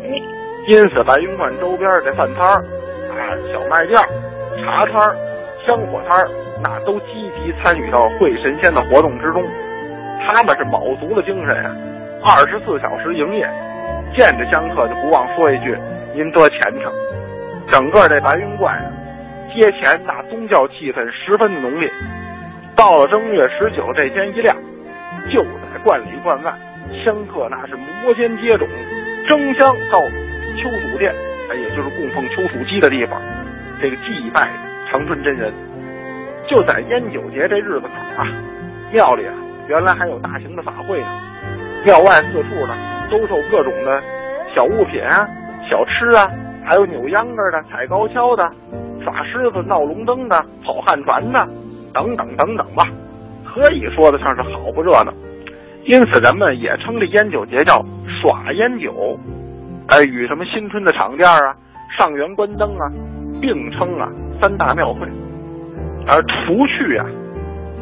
[0.68, 2.64] 因此白云观周边的饭摊儿、
[3.12, 4.00] 啊小卖店、
[4.58, 5.16] 茶摊儿、
[5.66, 6.30] 香火摊儿，
[6.64, 9.44] 那都积极参与到会神仙的活动之中。
[10.22, 11.72] 他们是卯足了精神啊，
[12.24, 13.48] 二十四小时营业，
[14.16, 15.78] 见着香客就不忘说一句
[16.14, 16.92] “您多虔诚”。
[17.68, 18.92] 整个这白云观啊，
[19.56, 21.90] 街前那宗教气氛十分浓烈。
[22.76, 24.56] 到了正月十九这天一亮，
[25.32, 26.54] 就在观里观外，
[27.04, 28.68] 香客那是摩肩接踵，
[29.28, 30.02] 争相到
[30.58, 31.14] 丘祖殿，
[31.50, 33.22] 哎，也就是供奉丘处机的地方，
[33.82, 34.50] 这个祭拜
[34.90, 35.54] 长春真人。
[36.50, 37.88] 就在烟酒节这日子口
[38.18, 38.28] 啊，
[38.92, 39.34] 庙里啊
[39.68, 41.08] 原来还有大型的法会呢，
[41.86, 42.76] 庙外四处呢
[43.12, 44.02] 兜售各种的
[44.56, 45.28] 小物品啊、
[45.70, 46.28] 小吃啊，
[46.66, 48.52] 还有扭秧歌的、踩高跷的、
[49.04, 51.48] 耍狮子、闹龙灯的、跑旱船的。
[51.92, 52.86] 等等等等吧，
[53.44, 55.12] 可以说得上是好不热闹。
[55.90, 57.84] 因此，人们也称这烟酒节叫
[58.22, 59.18] 耍烟酒，
[59.88, 61.56] 哎，与什么新春的场店啊、
[61.98, 62.86] 上元关灯啊
[63.42, 64.08] 并称啊
[64.40, 65.08] 三大庙会。
[66.06, 67.06] 而除去啊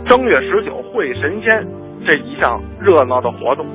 [0.06, 1.68] 正月十九会神仙
[2.10, 3.66] 这一项热闹的活动，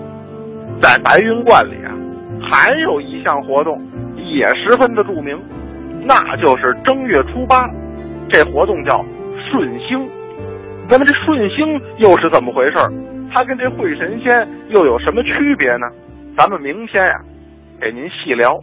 [0.81, 1.93] 在白云观里啊
[2.41, 5.39] 还有一项活动也十分的著名，
[6.07, 7.69] 那就是正月初八，
[8.31, 9.05] 这活动叫
[9.51, 10.09] 顺星。
[10.89, 12.91] 那么这顺星又是怎么回事儿？
[13.33, 15.87] 他跟这会神仙又有什么区别呢？
[16.37, 17.21] 咱们明天呀，
[17.81, 18.63] 给您细聊。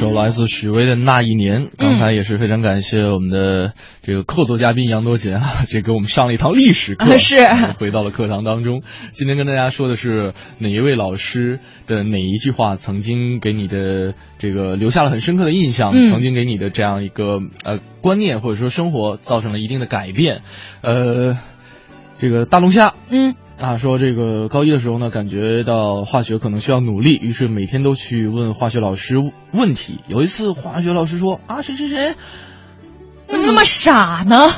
[0.00, 7.36] 首来自许巍的《那一年》，刚才也是非常感谢我们的这个客座嘉宾杨多杰啊， 这给我们上了一堂历史课，是
[7.78, 8.80] 回到了课堂当中。
[9.12, 20.40] 今天跟大家说的是哪一位老师的哪一句话曾经给你的这个留下了很深刻的印象，嗯曾经给你的这样一个呃观念或者说生活造成了一定的改变。
[20.80, 21.36] 呃，
[22.18, 23.34] 这个大龙虾，嗯。
[23.60, 29.16] 啊，说这个高一的时候呢，感觉到化学可能需要努力，于是每天都去问化学老师
[29.52, 29.98] 问题。
[30.08, 32.14] 有一次，化学老师说：“啊，谁谁谁，
[33.28, 34.48] 怎么傻呢？”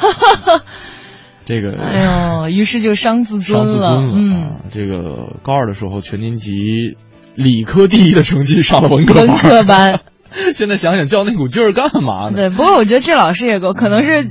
[1.44, 4.12] 这个，哎呦，于是就伤自尊伤自尊了。
[4.14, 6.96] 嗯，啊、这个高二的时候，全年级
[7.34, 10.00] 理科第一的成绩上了文科文科班。
[10.54, 12.36] 现在想想，较那股劲儿干嘛呢？
[12.36, 14.26] 对，不过我觉得这老师也够，可能是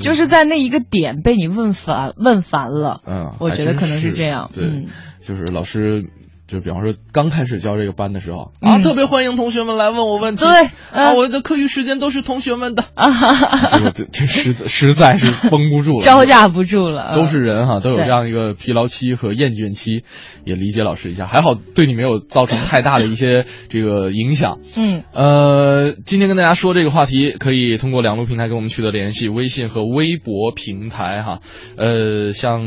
[0.00, 3.00] 就是在那一个点被你问烦问烦了。
[3.06, 4.50] 嗯，我觉得可能是这样。
[4.54, 4.86] 对，嗯、
[5.20, 6.06] 就是老师。
[6.48, 10.44] 就比方说，刚开始教这个班的时候、嗯、啊，特别欢迎同学们来问我问题。
[10.44, 12.84] 对，啊，我的课余时间都是同学们的。
[12.94, 17.16] 啊，哈哈这这实实在是绷不住了，招架不住了。
[17.16, 20.04] 都是人哈，都有这样一个疲劳期和厌倦期，
[20.44, 21.26] 也理解老师一下。
[21.26, 24.60] 还好对你没有造成太大的一些 这个影响。
[24.76, 31.40] 嗯，呃，今天跟大家说这个话题，可以通过两路平台跟我们取得联系，微信和微博平台哈。
[31.76, 32.60] 呃，像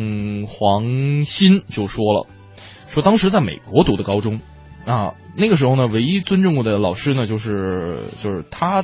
[0.48, 2.28] 黄鑫就说了。
[2.90, 4.40] 说当时在美国读的高中，
[4.86, 8.84] 啊，那个时候呢，唯一尊重过的老师呢，就是就是他，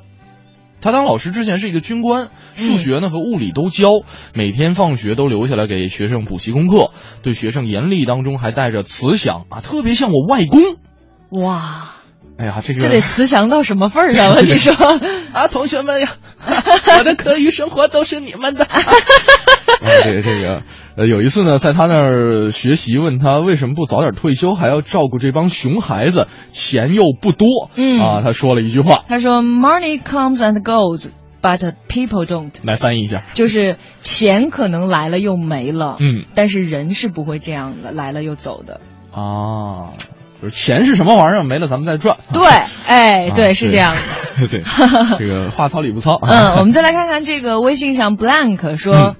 [0.79, 3.89] 他当老师之前是一个军官，数学呢和物理都教，
[4.35, 6.91] 每天放学都留下来给学生补习功课，
[7.23, 10.61] 对学生严厉当中还带着慈祥啊，特别像我外公。
[11.31, 11.94] 哇，
[12.37, 14.41] 哎呀，这个这得慈祥到什么份儿上了？
[14.43, 14.73] 你说
[15.33, 16.09] 啊，同学们呀，
[16.99, 18.65] 我的课余生活都是你们的。
[18.67, 18.77] 啊，
[20.03, 20.63] 这个这个。
[20.97, 27.69] 呃，有一次呢，在他那儿学习，问他为什么不早点退休，还要照顾这帮熊孩子，钱又不多。
[27.75, 31.09] 嗯啊，他说了一句话，他说：“Money comes and goes,
[31.41, 38.79] but people don't。”来翻译一下，就是钱可能来了又没了，嗯，但是人是不会这样的，来了又走的。
[39.11, 39.91] 啊，
[40.45, 42.17] 就是钱是什么玩意儿，没了咱们再赚。
[42.31, 42.43] 对，
[42.87, 44.47] 哎，对，啊、是这样的。
[44.47, 44.61] 对，
[45.17, 46.19] 这个话糙理不糙。
[46.21, 48.95] 嗯，我们再来看看这个微信上 blank 说。
[48.95, 49.15] 嗯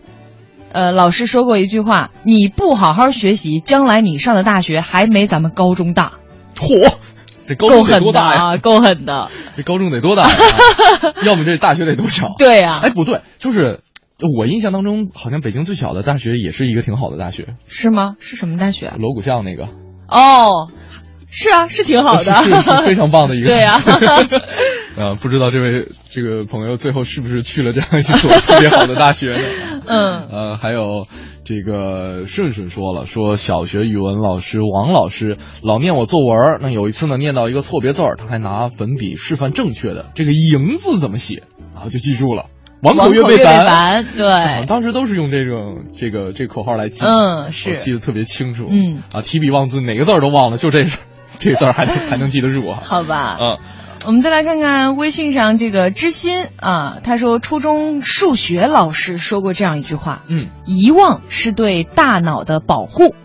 [0.71, 6.15] 呃，老师说过一句话：“你不好好学习，将来你上的大学还没咱们高中大。”
[6.59, 6.93] 嚯，
[7.47, 8.57] 这高中得多大呀？
[8.57, 9.30] 够狠的！
[9.55, 10.36] 这高中得多大呀？
[11.23, 12.34] 要么这大学得多小？
[12.38, 12.80] 对呀、啊。
[12.84, 13.80] 哎，不对，就是
[14.38, 17.55] 我印象当中，好像北京最小的大学也是一个挺好的大学。
[17.67, 18.15] 是吗？
[18.19, 18.91] 是什么大学？
[18.99, 19.69] 锣鼓巷那个。
[20.09, 20.67] 哦，
[21.36, 23.50] 是啊，是挺好的，是是是非常棒的一个。
[23.50, 23.82] 对呀、啊。
[24.96, 29.42] 呃， 不知道这位这个朋友最后是不是去了这样一所特别好的大学呢？
[29.86, 31.08] 嗯，呃，还有
[31.44, 42.46] 这个顺顺说了，说小学语文老师王老师老念我作文，那有一次呢念到一个错别字儿，他还拿粉笔示范正确的，这个“赢”字怎么写，然后就记住了。
[42.82, 51.00] 王口月背凡，对、啊，当时都是用这种这个这个口号来记，嗯，是记得特别清楚，嗯，啊，提笔忘字，哪个字儿都忘了，就这事，
[51.40, 52.80] 这个字儿还还能记得住啊？
[52.84, 53.58] 好吧，嗯。
[54.06, 63.16] 我们再来看看微信上这个知心啊，他说初中数学老师说过这样一句话，嗯，遗忘是对大脑的保护。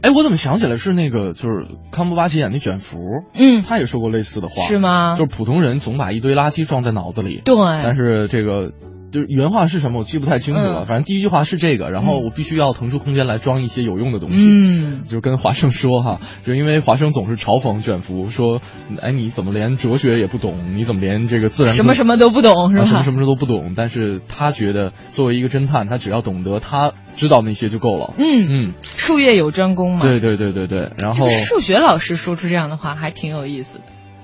[0.00, 2.98] 哎，我怎么想起来是那个就是康伯巴奇演的卷福，
[3.34, 5.16] 嗯，他也说过类似的话，是吗？
[5.18, 8.70] 就是普通人总把一堆垃圾装在脑子里，对，但是这个。
[9.14, 10.80] 就是原话是什么，我记不太清楚了。
[10.80, 14.44] 嗯、反正第一句话是这个，然后我必须要腾出空间来装一些有用的东西。
[14.44, 18.60] 嗯，就跟华生说哈，就因为华生总是嘲讽卷福说，
[19.00, 20.74] 哎，你怎么连哲学也不懂？
[20.74, 22.82] 你怎么连这个自然什么什么都不懂是吧？
[22.82, 23.74] 啊、什么什么都不懂。
[23.76, 28.14] 但是他觉得作为一个侦探，他只要懂得他知道那些就够了。
[28.18, 30.00] 嗯嗯，术业有专攻嘛。
[30.00, 30.90] 对对对对对。
[30.98, 33.78] 然后数学老师说出这样的话还挺有意思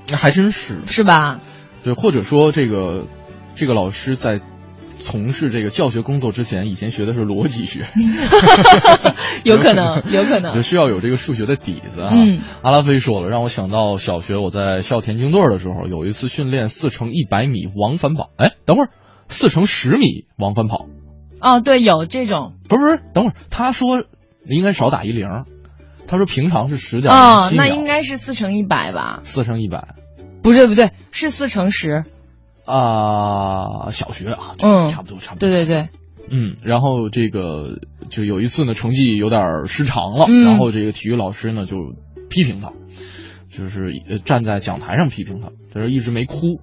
[0.09, 1.38] 的，还真是是吧？
[1.84, 3.07] 对，或者说这个
[3.55, 4.41] 这个老师在。
[5.01, 7.85] 从事这个教学工作之前，以前学的是逻辑学，
[9.45, 12.11] 有可能，有可能，就需要有这个数学的底子啊。
[12.13, 18.31] 嗯，阿拉菲说了，让我想到小学我在校田径队的时候，有一次训练四乘一百米往返跑。
[18.37, 18.91] 哎，等会儿，
[19.29, 20.87] 四乘十米往返跑。
[21.41, 22.55] 哦，对，有这种。
[22.69, 24.05] 不是不是，等会儿，他说
[24.47, 25.27] 应该少打一零，
[26.07, 29.21] 他说平常是十点哦，那应该是四乘一百吧？
[29.25, 29.95] 四乘一百，
[30.43, 32.05] 不对不对，是四乘十。
[32.71, 35.49] 啊、呃，小学啊，嗯，差不多，差不多。
[35.49, 35.89] 对对对，
[36.31, 41.77] 嗯，然后这个就有一次呢，成绩有点失常了，嗯、然后这个体育老师呢就
[42.29, 42.73] 批评他，
[43.51, 43.93] 就是
[44.25, 46.61] 站在讲台上批评他，他说一直没哭，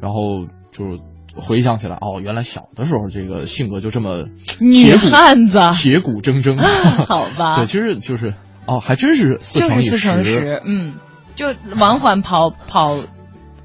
[0.00, 0.98] 然后就
[1.36, 4.24] 回想起来，哦，原来小的时候这个性格就这么
[4.60, 6.56] 女汉子，铁骨铮铮，
[7.06, 7.56] 好吧？
[7.62, 8.34] 对，其实就是
[8.66, 10.94] 哦，还真是四乘以就是四乘十，嗯，
[11.34, 11.46] 就
[11.78, 12.98] 往返跑跑。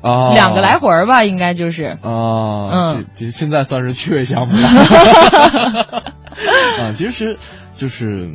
[0.05, 4.67] 啊，两个来回儿吧，应该就是啊，嗯，这这现在算是趣味项目了。
[6.79, 7.37] 啊，其实
[7.73, 8.31] 就是。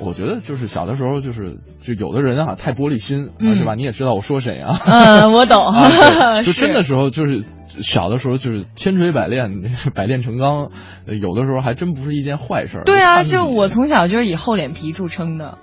[0.00, 3.74] 我觉得就是小的时候，就是就有的人啊太玻璃心，嗯、是吧？
[3.74, 4.78] 你也知道我说谁啊？
[4.86, 5.66] 嗯，我懂。
[5.66, 9.60] 啊、 就真的时候就是小的时候就是千锤百炼，
[9.96, 10.70] 百炼成钢，
[11.04, 12.82] 有的时候还真不是一件坏事。
[12.86, 15.58] 对啊，就我从小就是以厚脸皮著称的，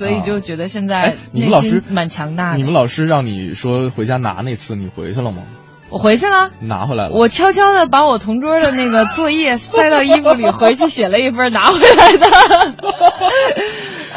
[0.00, 2.56] 所以就觉得现在你们老师蛮强大的。
[2.56, 5.42] 你们老师让你说回家拿那次，你回去了吗？
[5.90, 7.10] 我回去了，拿回来了。
[7.12, 12.74] 我悄悄的把我同桌的那个作业塞到衣服里，回去写了一份拿回来的。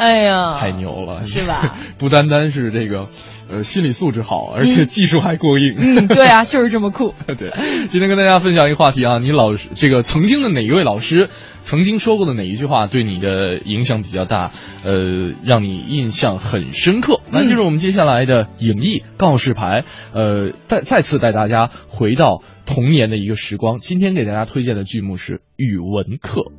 [0.00, 1.76] 哎呀，太牛了，是吧？
[1.98, 3.08] 不单单是这个，
[3.50, 5.74] 呃，心理素质好，而且技术还过硬。
[5.76, 7.12] 嗯，对啊，就是这么酷。
[7.38, 7.52] 对，
[7.90, 11.28] 今天跟大家分享一个话题啊，你老师这个曾经的哪一位老师
[11.64, 14.50] 曾经说过的哪一句话对你的影响比较大？
[14.84, 17.22] 呃，让你印象很深刻。
[17.32, 23.78] 那就是我们接下来的影艺告示牌，呃，再再次带大家回到童年的一个时光。
[23.78, 26.52] 今天给大家推荐的剧目是语文课。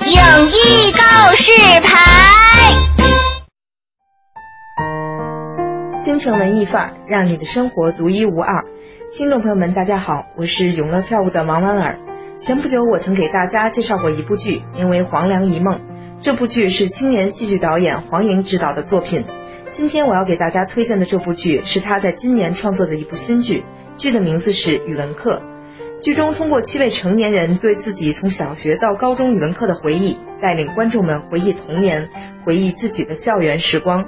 [0.00, 0.16] 影
[0.48, 1.88] 艺告示牌，
[6.00, 8.64] 京城文艺范儿，让你的生活独一无二。
[9.16, 12.13] 听众朋友们，大家好，我是永乐票务的王婉儿。
[12.44, 15.76] 前不久，我曾给大家介绍过一部剧，名为《黄粱一梦》。
[16.20, 19.24] 这部剧是青年戏剧导演黄莹执导的作品。
[19.72, 23.64] 今天我要给大家推荐的这部剧，是他在今年创作的一部新剧，
[23.96, 25.40] 剧的名字是《语文课》。
[26.02, 32.10] 剧中通过七位成年人对自己从小学到高中语文课的回忆，带领观众们回忆童年，
[32.44, 34.06] 回忆自己的校园时光。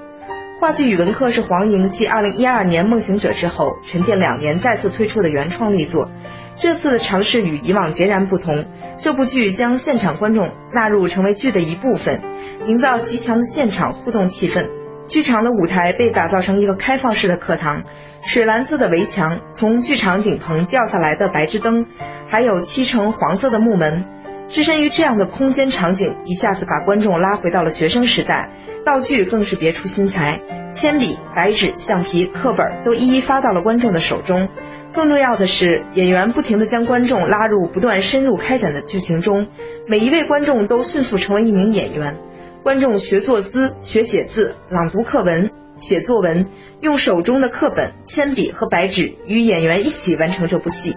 [0.61, 6.11] 话剧《语文课》是黄莹继2012年《梦行者》之后，沉淀两年再次推出的原创力作。
[6.59, 8.65] 这次的尝试与以往截然不同，
[8.99, 12.23] 这部剧将现场观众纳入成为剧的一部分，
[12.67, 14.67] 营造极强的现场互动气氛。
[15.07, 17.85] 剧场的舞台被打造成一个开放式的课堂。
[18.25, 21.87] 水蓝色的围墙，从剧场顶棚掉下来的白炽灯，
[22.29, 24.05] 还有漆成黄色的木门，
[24.49, 28.51] 置身于这样的空间场景，一下子把观众拉回到了学生时代。
[28.85, 30.41] 道具更是别出心裁，
[30.73, 34.49] 铅笔、白纸、橡皮、课本都一一发到了观众的手中。
[34.97, 39.47] 更重要的是，演员不停地将观众拉入不断深入开展的剧情中，
[39.86, 42.16] 每一位观众都迅速成为一名演员。
[42.62, 46.47] 观众学坐姿、学写字、朗读课文、写作文。
[46.80, 50.97] 用手中的课本、铅笔和白纸与演员一起完成这部戏。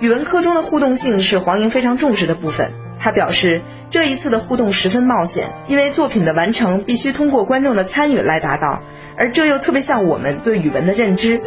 [0.00, 2.70] 语文课中的互动性是黄莹非常重视的部分。
[3.00, 8.82] 他表示，这一次的互动十分冒险，因为作品的完成必须通过观众的参与来达到，
[9.16, 11.40] 而这又特别像我们对语文的认知。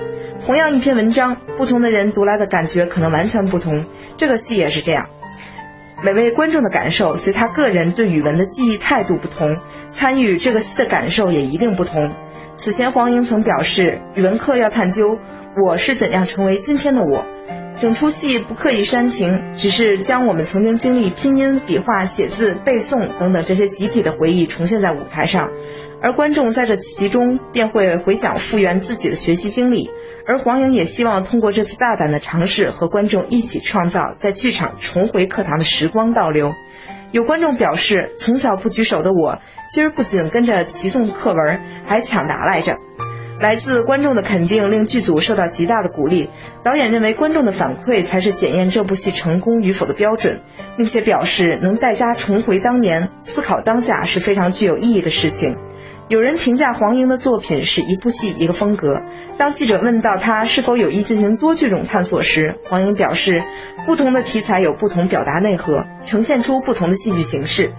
[0.46, 3.86] 同样一篇文章，不同的人读来的感觉可能完全不同。
[4.18, 5.10] 这个戏也是这样，
[6.04, 9.58] 每位观众的感受随他个人对语文的记忆态度不同，
[9.92, 12.12] 参与这个戏的感受也一定不同。
[12.58, 15.18] 此前，黄莹曾表示，语文课要探究
[15.66, 17.26] 我是怎样成为今天的我。
[17.78, 25.52] 整出戏不刻意煽情，只是将我们曾经经历拼音、笔画、写字、背诵等等这些集体的回忆重现在舞台上，
[26.06, 29.90] 而观众在这其中便会回想复原自己的学习经历。
[30.28, 36.54] 而黄莹也希望通过这次大胆的尝试，和观众一起创造在剧场重回课堂的时光倒流。
[37.12, 39.40] 有观众表示，从小不举手的我，
[39.74, 42.78] 今儿不仅跟着齐诵课文，还抢答来着。
[43.40, 46.30] 来自观众的肯定令剧组受到极大的鼓励。
[46.64, 50.40] 导演认为观众的反馈才是检验这部戏成功与否的标准，
[50.78, 55.58] 并且表示能带家重回当年，思考当下是非常具有意义的事情。
[56.08, 59.02] 有人评价黄莹的作品是一部戏一个风格。
[59.40, 63.44] 当记者问到他是否有意进行多剧种探索时，黄莹表示，
[63.88, 67.72] 不同的题材有不同表达内核，呈现出不同的戏剧形式。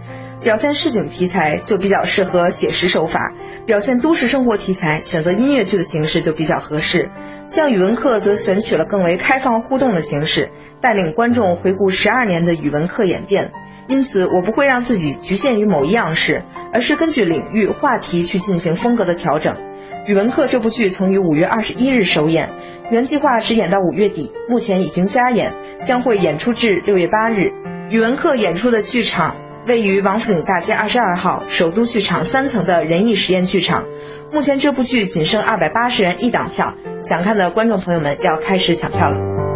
[0.42, 3.32] 表现市井题材就比较适合写实手法，
[3.64, 7.10] 表现都市生活题材选择音乐剧的形式就比较合适。
[7.46, 10.50] 像语文课则选取了更为开放互动的形式，
[10.80, 13.52] 带领观众回顾十二年的语文课演变。
[13.88, 16.42] 因此，我不会让自己局限于某一样式，
[16.76, 19.56] 而是根据领域、话题去进行风格的调整。
[20.04, 22.50] 语文课这部剧曾于五月二十一日首演，
[22.90, 27.52] 原计划只演到五月底，目前已经加演，将会演出至六月八日。
[27.88, 29.36] 语文课演出的剧场。
[29.66, 33.86] 位于王府井大街二十二号首都剧场三层的仁义实验剧场，
[34.30, 39.55] 目前这部剧仅剩二百八十元一档票，想看的观众朋友们要开始抢票了。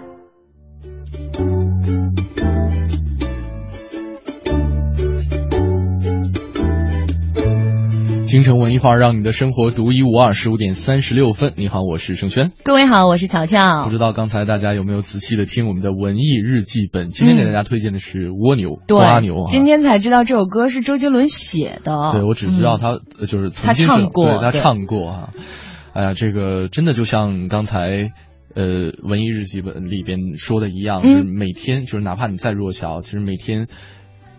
[8.31, 10.31] 京城文艺范儿，让你的生活独一无二。
[10.31, 12.53] 十五点三十六分，你好，我是盛轩。
[12.63, 13.83] 各位好，我是乔乔。
[13.83, 17.09] 不知道刚才大家有没有仔细的听我们的文艺日记本？
[17.09, 19.43] 今天给大家推荐的是《蜗牛》，蜗牛。
[19.47, 22.13] 今天才知道这首歌是周杰伦写的。
[22.13, 25.29] 对，我只知道他就是曾经他唱过，他唱过啊。
[25.91, 28.13] 哎呀，这个真的就像刚才
[28.55, 33.67] 呃文艺日记本里边说的一样，就是每天，就是哪怕你再弱小，其实每天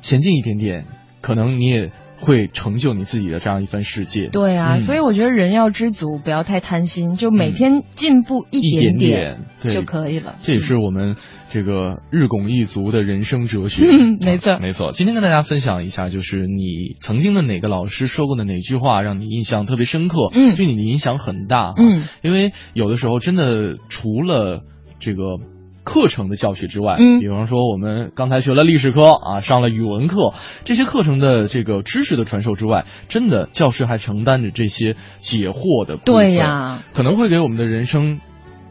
[0.01, 0.87] 前进一点点，
[1.21, 1.93] 可能你也。
[2.23, 4.29] 会成就你自己的这样一番世界。
[4.29, 10.37] 对啊，所以我觉得人要知足，不要太贪心，就每天进步一点点就可以了。
[10.43, 11.17] 这也是我们
[11.51, 13.85] 这个日拱一卒的人生哲学。
[14.25, 14.93] 没错，没错。
[14.93, 20.29] 今天跟大家分享一下，就是你曾经的哪个老师说过的哪句话让你印象特别深刻？
[20.33, 21.75] 嗯，对你的影响很大。
[21.77, 24.63] 嗯，因为有的时候真的除了
[25.01, 25.39] 这个。
[25.85, 30.33] 课程的教学之外，嗯，比方说我们刚才学了历史课啊，上了语文课，
[30.65, 38.21] 这些课程的这个知识的传授之外，真的教师还承担着这些解惑的部分，对呀，可能会给我们的人生，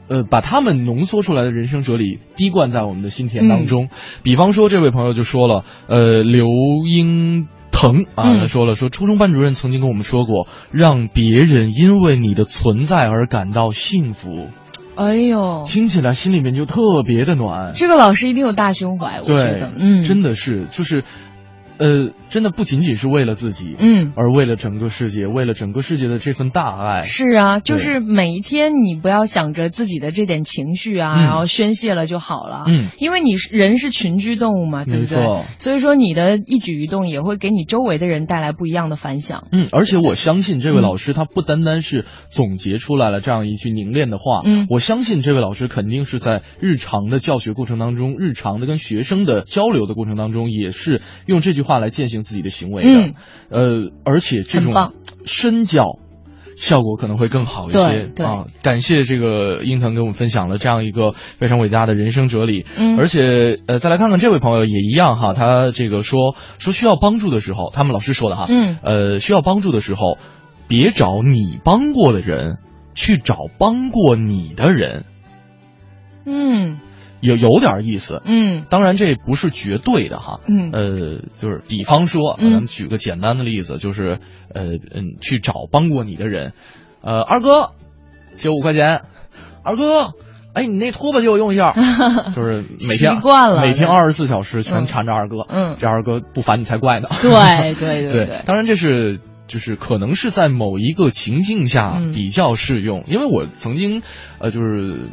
[0.08, 3.90] 呃，把他们浓缩出来的人生哲理滴灌在我们的心田当中。
[4.24, 6.48] 比方说，这位朋友就说了，呃，刘
[6.90, 14.48] 英腾啊，他说了，说初中班主任曾经跟我们说过，让别人因为你的存在而感到幸福。
[14.96, 17.74] 哎呦，听起来心里面就特别的暖。
[17.74, 21.04] 这个老师一定有大胸怀，我觉得，嗯，真的是，就是。
[21.78, 27.04] 呃，真的不仅仅是为了自己，嗯，而为了整个世界，为了整个世界的这份大爱。
[27.04, 35.18] 是啊，就是每一天你不要想着自己的这点情绪啊，然后宣泄了就好了，嗯，因为你是人是群居动物嘛，对不对？
[35.60, 39.48] 所以说你的一举一动也会给你周围的人带来不一样的反响。
[39.52, 52.52] 嗯，而且我相信这位老师他不单单是总结出来了这样一句凝练的话，嗯，我相信这位老师肯定是在日常的教学过程当中，日常的跟学生的交流的过程当中，也是用这句话来践行自己的。
[52.52, 53.14] 行为的，
[53.50, 54.92] 呃，而且这种
[55.26, 56.00] 身教
[56.58, 58.46] 效果可能会更好一些啊！
[58.62, 62.66] 感谢这个英腾给我们分享了这样一个非常伟大的人生哲理。
[62.78, 70.18] 嗯，而且呃，再来看看这位朋友也一样哈，他这个说说需要帮助的时候，他们老师说的哈，嗯，呃，需要帮助的时候，
[70.68, 72.58] 别找你帮过的人，
[72.96, 75.06] 去找帮过你的人。
[76.26, 76.80] 嗯。
[77.22, 84.20] 有有点意思，嗯，当然这不是绝对的哈，嗯，呃，就是比方说，咱们举个简单的例子，就是
[84.54, 84.64] 呃
[84.94, 86.54] 嗯，去找帮过你的人，
[87.02, 87.72] 呃，二哥，
[88.38, 89.02] 借五块钱，
[89.64, 90.14] 二哥，
[90.54, 91.72] 哎，你那拖把借我用一下，
[92.36, 104.02] 就是每天习惯了，每天二十四小时全缠着二哥，嗯，这二哥不烦你才怪呢， 对对对对，当然这是就是可能是在某一个情境下比较适用，因为我曾经
[104.40, 105.10] 呃就是。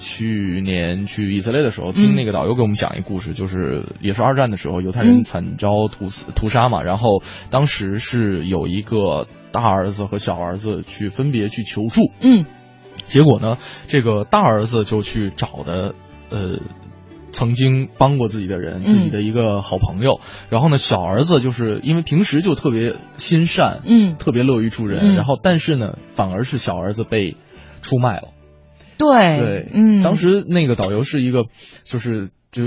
[0.00, 6.82] 去年去以色列的时候，听那个导游给我们讲一故事，就是也是二战的时候，犹太人惨遭屠死屠杀嘛。
[6.82, 12.46] 然后当时是有一个大儿子和小儿子去分别去求助，嗯，
[13.04, 15.94] 结果呢，这个大儿子就去找的
[16.30, 16.60] 呃
[17.32, 20.20] 曾经帮过自己的人，自己的一个好朋友。
[20.48, 25.14] 然后呢，小儿子就是因为平时就特别心善，嗯，特别乐于助人。
[25.14, 27.36] 然后但是呢，反而是小儿子被
[27.82, 28.28] 出卖了。
[29.00, 31.46] 对对，嗯，当时那个导游是一个，
[31.84, 32.64] 就是就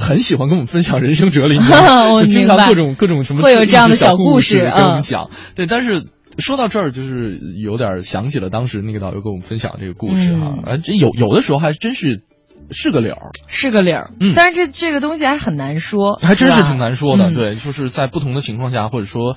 [0.00, 1.56] 很喜欢跟我们分享人生哲理，
[2.12, 5.30] 我经常各种各种什么会有这样的小故事跟我们讲。
[5.54, 6.04] 对，但是
[6.38, 12.22] 说到这儿，就是有点想起了当时那个导游跟我们分享这个故事哈，啊，这有有的时候还真是
[12.70, 19.36] 是个理儿，是个理儿，嗯，但是这这个东西还很难说，还真是挺难说的，对，就是在不同的情况下，或者说。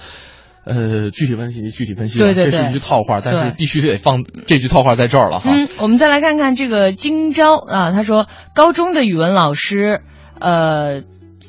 [0.65, 5.49] 呃，具体分析，具体分析，对对对，这是一句套话，但是必须得放这句套话在这儿了哈。
[5.49, 10.01] 嗯，我们再来看看这个今朝啊，他说高中的语文老师，
[10.39, 11.03] 呃，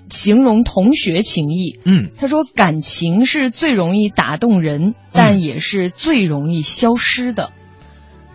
[0.09, 7.51] 形容同学情谊，嗯，他说感情是最容易打动人，但也是最容易消失的。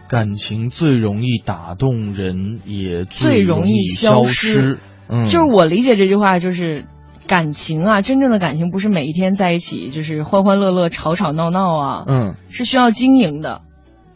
[0.08, 4.78] 感情最容易打动人，也最容易消失。
[5.10, 6.86] 嗯，就是我理解这句话就是。
[7.28, 13.62] 感情啊，真正的感情不是每一天在一起就是欢欢乐乐、吵吵闹闹啊，嗯，是需要经营的。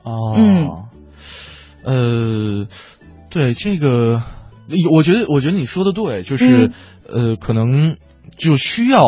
[0.03, 0.69] 哦，嗯，
[1.83, 2.67] 呃，
[3.29, 4.21] 对这个，
[4.91, 6.71] 我觉得，我觉得你说的对，就是
[7.07, 7.97] 呃，可能
[8.37, 9.03] 就需要。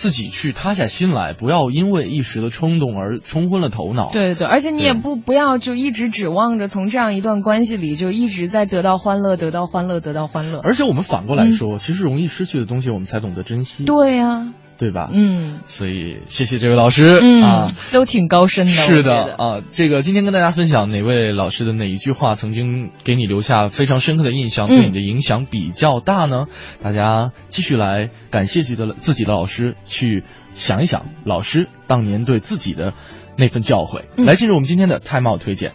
[0.00, 4.10] 自己去塌下心来，不要因为一时的冲动而冲昏了头脑。
[4.10, 10.60] 对对对，而且你也不不要就一直指望着从这样一段关系里就一直在得到欢乐，得到欢乐，得到欢乐。
[10.60, 13.84] 而且我们反过来说，其实容易失去的东西，我们才懂得珍惜。
[13.84, 14.54] 对呀。
[14.80, 15.10] 对吧？
[15.12, 18.72] 嗯，所以谢谢这位老师嗯啊，都挺高深的。
[18.72, 26.46] 是的啊，这个今天跟大家分享哪位老师的哪一句话曾经给你留下非常深刻的印象，嗯对你的影响比较大呢？
[26.82, 30.24] 大家继续来感谢自己的自己的老师，去
[30.54, 32.94] 想一想老师当年对自己的
[33.36, 34.04] 那份教诲。
[34.16, 35.72] 嗯来进入我们今天的 Time Out 推荐。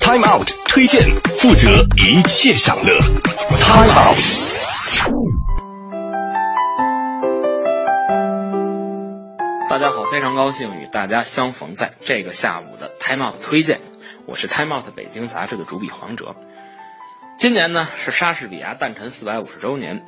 [0.00, 2.98] Time Out 推荐，负责一切享乐。
[3.60, 5.43] Time Out。
[9.74, 13.80] 大家好，非常高兴与大家相逢在这个下午的 Time Out 推荐，
[14.24, 16.36] 我是 Time Out 北京杂志的主笔黄哲。
[17.38, 20.04] 今年呢是莎士比亚诞辰四百五十周年，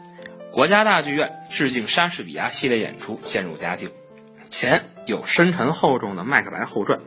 [0.52, 3.90] 国家大剧院致敬莎士比亚系列演出渐入佳境。
[4.50, 7.00] 前有深沉厚重的《麦克白后传》，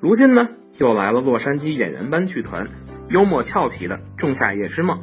[0.00, 2.68] 如今呢又来了洛杉矶演员班剧团
[3.10, 5.00] 幽默俏皮的《仲夏夜之梦》，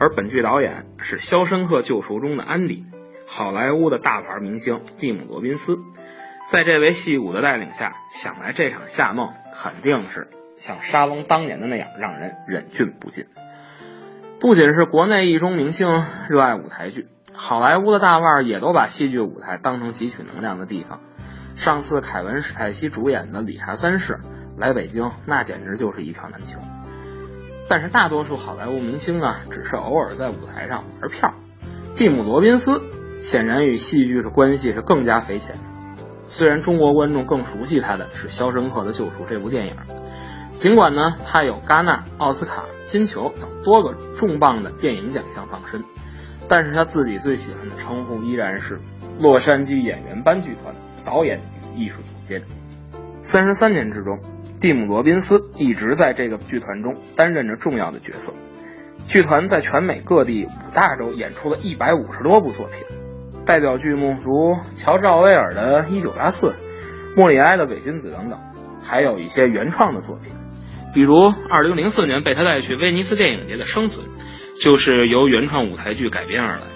[0.00, 2.86] 而本剧导演是《肖申克救赎》中的安迪。
[3.30, 5.76] 好莱坞的大牌明星蒂姆·罗宾斯，
[6.50, 13.26] 在这位戏骨的带领下，想来这场夏梦肯定是像沙龙当年的那样，让人忍俊不禁。
[14.40, 21.00] 不仅是国内一中明星热爱舞台剧，好莱坞的大腕也都把戏剧舞台当成汲取能量的地方。
[21.54, 24.14] 上次凯文·史派西主演的《理查三世》
[24.56, 26.60] 来北京，那简直就是一票难求。
[27.68, 31.34] 但是大多数好莱坞明星啊，只是偶尔在舞台上玩票。
[31.94, 32.97] 蒂姆·罗宾斯。
[33.20, 35.56] 显然与戏剧的关系是更加匪浅。
[36.26, 39.76] 虽然中国观众更熟悉他的是《肖申克的救赎》这部电影，
[40.52, 45.82] 尽管呢他有戛纳、奥斯卡、金球等多个重磅的电影奖项傍身，
[46.48, 48.78] 但是他自己最喜欢的称呼依然是
[49.18, 51.40] 洛杉矶演员班剧团导演
[51.74, 52.42] 与艺术总监。
[53.20, 54.20] 三十三年之中，
[54.60, 58.34] 蒂姆·罗宾斯一直在这个剧团中担任着重要的角色。
[59.06, 62.86] 剧团在全美各地五大洲演出了一百五十多部作品。
[63.44, 66.48] 代表剧目如乔治·奥威尔的《一九八四》，
[67.16, 68.38] 莫里埃的《伪君子》等等，
[68.82, 70.32] 还有一些原创的作品，
[70.94, 74.06] 比如2004年被他带去威尼斯电影节的《生存》，
[74.62, 76.66] 就是由原创舞台剧改编而来。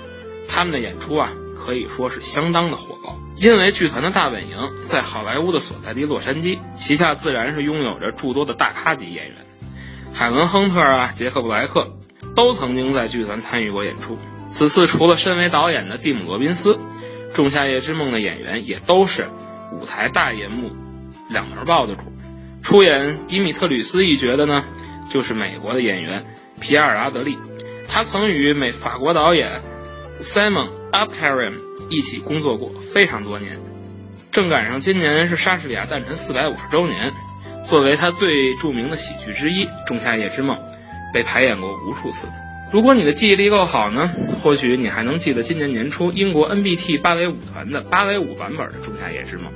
[0.48, 3.16] 他们的演出啊，可以说是相当的火爆。
[3.36, 9.36] 因为剧团的大本营在好莱坞的所在地洛杉矶，旗下自然是拥有着诸多的大咖级演员，
[10.12, 11.88] 海伦·亨特啊、杰克·布莱克
[12.36, 14.16] 都曾经在剧团参与过演出。
[14.52, 16.74] 此次除了身为导演的蒂姆·罗宾斯，
[17.32, 19.30] 《仲夏夜之梦》的演员也都是
[19.72, 20.70] 舞台大银幕
[21.30, 22.12] 两门报的主。
[22.62, 24.62] 出演伊米特吕斯一角的呢，
[25.08, 26.26] 就是美国的演员
[26.60, 27.38] 皮埃尔·阿德利，
[27.88, 29.62] 他曾与美法国导演
[30.20, 33.58] Simon Abkarim 一起工作过非常多年。
[34.32, 37.10] 正赶上今年是莎士比亚诞辰四百五十周年，
[37.64, 40.56] 作为他最著名的喜剧之一，《仲夏夜之梦》
[41.14, 42.28] 被排演过无数次。
[42.72, 44.08] 如果你的记忆力够好呢，
[44.42, 49.52] 或许你还能记得今年年初英国 NBT 芭蕾舞团的芭蕾舞版本的《仲夏夜之梦》。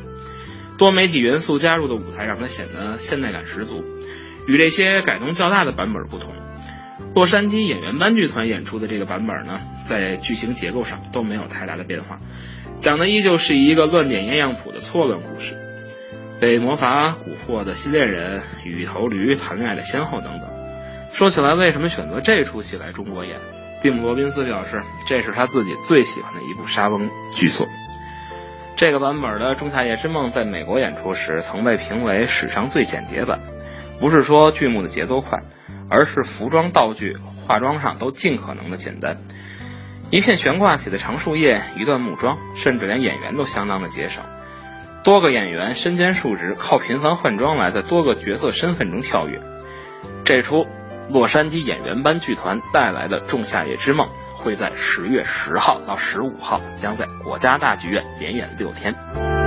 [0.76, 3.82] 多媒体元素加入的舞台让它显得现代感十足。
[4.46, 6.34] 与这些改动较大的版本不同，
[7.14, 12.18] 洛杉矶演员班剧团演出的这个版本呢，在剧情结构上都没有太大的变化，
[12.80, 15.56] 讲的依旧是一个乱点鸳鸯谱的错乱故事，
[16.38, 20.50] 被魔法蛊惑的新恋人与一头驴谈恋爱的先后等等。
[21.12, 23.38] 说起来，为什么选择这出戏来中国演？
[23.82, 27.66] 蒂姆·罗宾斯表示，这是他自己最喜欢的一部莎翁剧作。
[28.76, 33.40] 这个版本的《仲夏夜之梦》在美国演出时曾被评为史上最简洁版，
[34.00, 35.40] 不是说剧目的节奏快，
[35.88, 39.18] 而是服装、道具、化妆上都尽可能的简单。
[40.10, 44.22] 一片悬挂起的长树叶，一段木桩，甚至连演员都相当的节省。
[45.04, 49.40] 多个演员身兼数职，靠频繁换装来在多个角色身份中跳跃。
[50.24, 50.66] 这出
[51.08, 54.08] 洛杉矶演员班剧团带来的《仲夏夜之梦》
[54.42, 59.45] 会在十月十号到十五号，将在国家大剧院连演六天。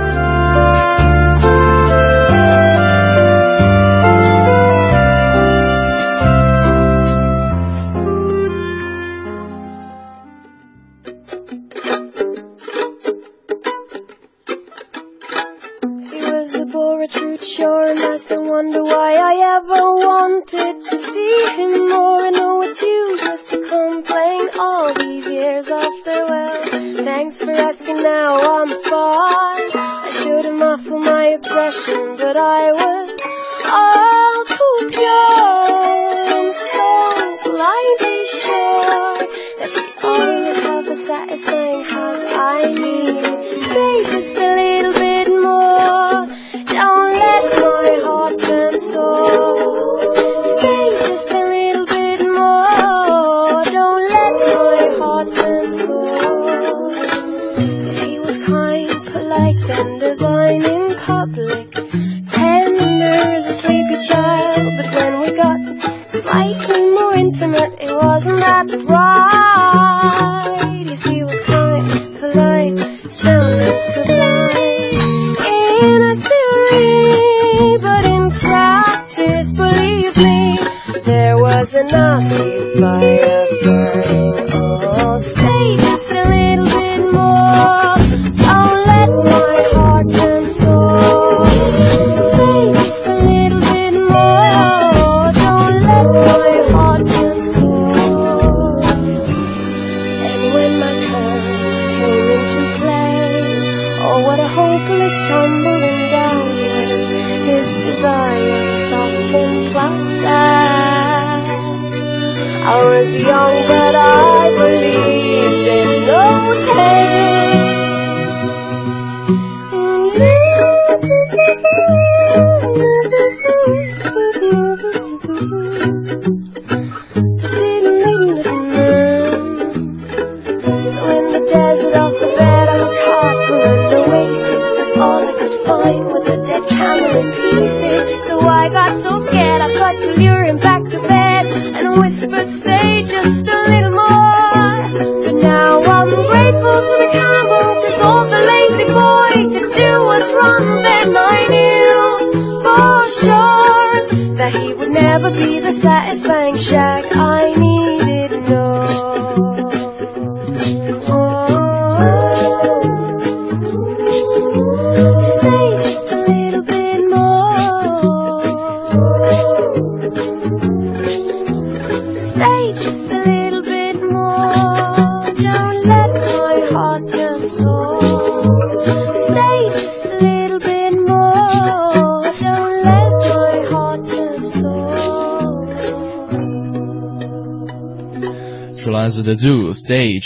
[81.60, 83.09] was a nasty fight.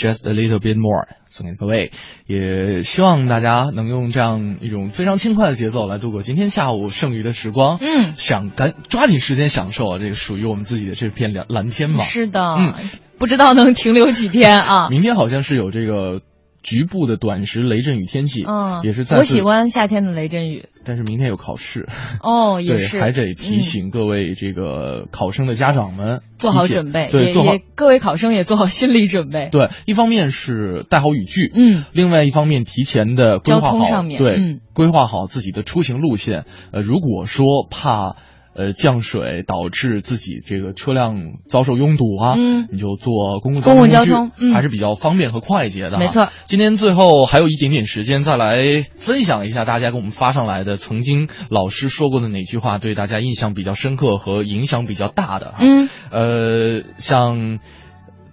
[0.05, 1.89] Just a Little Bit More，送给各位，
[2.27, 7.79] 也希望大家能用这样一种非常轻快的节奏来度过今天下午剩余的时光。
[7.81, 12.03] 嗯，想赶抓紧时间享受啊，这个属于我们自己的这片蓝蓝天嘛。
[12.03, 12.73] 是的，嗯，
[13.17, 14.89] 不知道能停留几天啊。
[14.89, 16.21] 明天好像是有这个
[16.65, 20.65] 局部的短时雷阵雨天气，嗯，也是在我喜欢夏天的雷阵雨。
[20.83, 21.87] 但是明天有考试
[22.21, 29.49] 哦，也对，是，还得提醒各位这个考生的家长们、做好准备，对，做好各位考生也做好心理准备。
[29.51, 36.45] 对，一方面是带好雨具，嗯，另外一方面提前的规划好，交通上面对，嗯规划好自己的出行路线。
[36.71, 38.15] 呃，如果说怕
[38.55, 41.15] 呃降水导致自己这个车辆
[41.49, 45.99] 遭受拥堵啊，嗯你就坐公共公共交交通嗯还是比较方便和快捷的。
[45.99, 46.29] 没错。
[46.45, 48.57] 今天最后还有一点点时间，再来
[48.95, 55.53] 分享一下大家给我们发上来的曾经老师说过的哪句话对大家印象比较深刻和影响比较大的。
[55.59, 57.59] 嗯，呃，像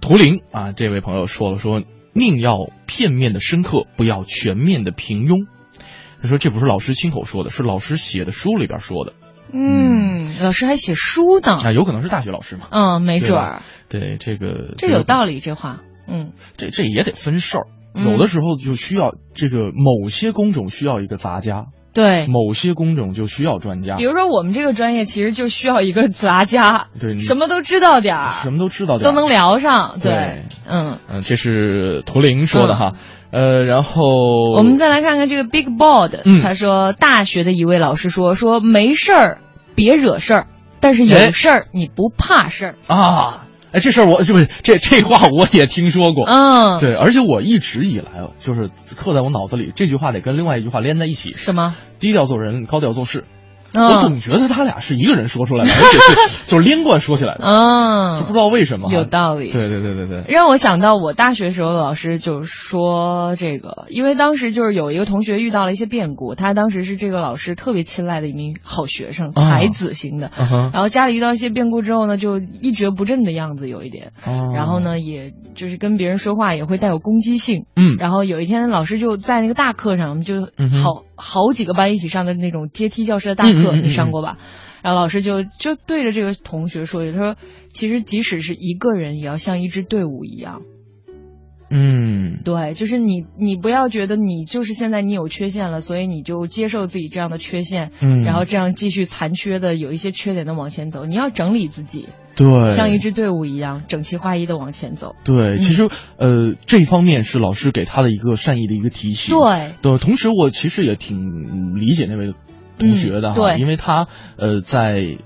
[0.00, 2.56] 图灵啊这位朋友说了说，宁要
[2.86, 5.46] 片面的深刻，不要全面的平庸。
[6.22, 9.12] 他说这不是老师亲口说的，是老师写的书里边说的。
[9.52, 11.58] 嗯，老师还写书呢。
[11.62, 12.68] 啊，有可能是大学老师嘛。
[12.70, 13.60] 嗯，没准儿。
[13.88, 15.80] 对这个，这有道理，这话。
[16.08, 17.66] 嗯，这这也得分事儿。
[17.94, 23.96] 嗯有的时候就需要这个某些工种需要一个杂家，对，某些工种就需要专家。
[23.96, 29.98] 比如说我们这个专业其实就需要一个杂家，对，什么都知道点儿，什么都知道点儿，都能聊上。
[30.02, 32.92] 对，嗯嗯，这是图灵说的哈。
[33.30, 39.38] 呃，然后我们再来看看这个 Big Board，、嗯他说大学的一位老师说说没事儿
[39.74, 40.46] 别惹事儿，
[40.80, 43.41] 但是有事儿你不怕事儿啊。
[43.72, 51.74] 哎，这事儿我这不是这这话我也听说过，嗯，对，而且我一直以来就是刻在我脑子里，这句话得跟另外一句话连在一起，什么？
[51.98, 53.24] 低调做人，高调做事。
[53.74, 59.50] 嗯、我总觉得他俩是一个人说出来的，而且是 就是连贯说起来的，嗯，就不知道为什么，有道理。
[59.50, 81.04] 对对对对对，让我想到我大学时候的老师就说这个，因为当时就是有一个同学遇到了一些变故，他当时是这个老师特别青睐的一名好学生，才子型的，啊、然后家里遇到一些变故之后呢，就一蹶不振的样子有一点，哦、然后呢，也就是跟别人说话也会带有攻击性，嗯，然后有一天老师就在那个大课上就好。
[81.16, 84.38] 嗯好几个班一起上的那种阶梯教室的大课，嗯嗯嗯你上过吧？
[84.82, 87.36] 然后老师就就对着这个同学说：“他说，
[87.72, 90.62] 其实即使是一个人，也要像一支队伍一样。”
[91.74, 101.06] 嗯，对，就是你，你不要觉得你就是现在你有缺陷了，所以你就接受自己这样的缺陷，嗯，然后这样继续残缺的有一些缺点的往前走。
[101.06, 105.16] 你要整理自己，对，像一支队伍一样整齐划一的往前走。
[105.24, 109.34] 对，其实、嗯、呃，这一方面是老师给他的一个善意的一个提醒。
[109.34, 112.34] 对，对，同时我其实也挺理解那位
[112.78, 115.16] 同学的哈，嗯、对，因为他呃在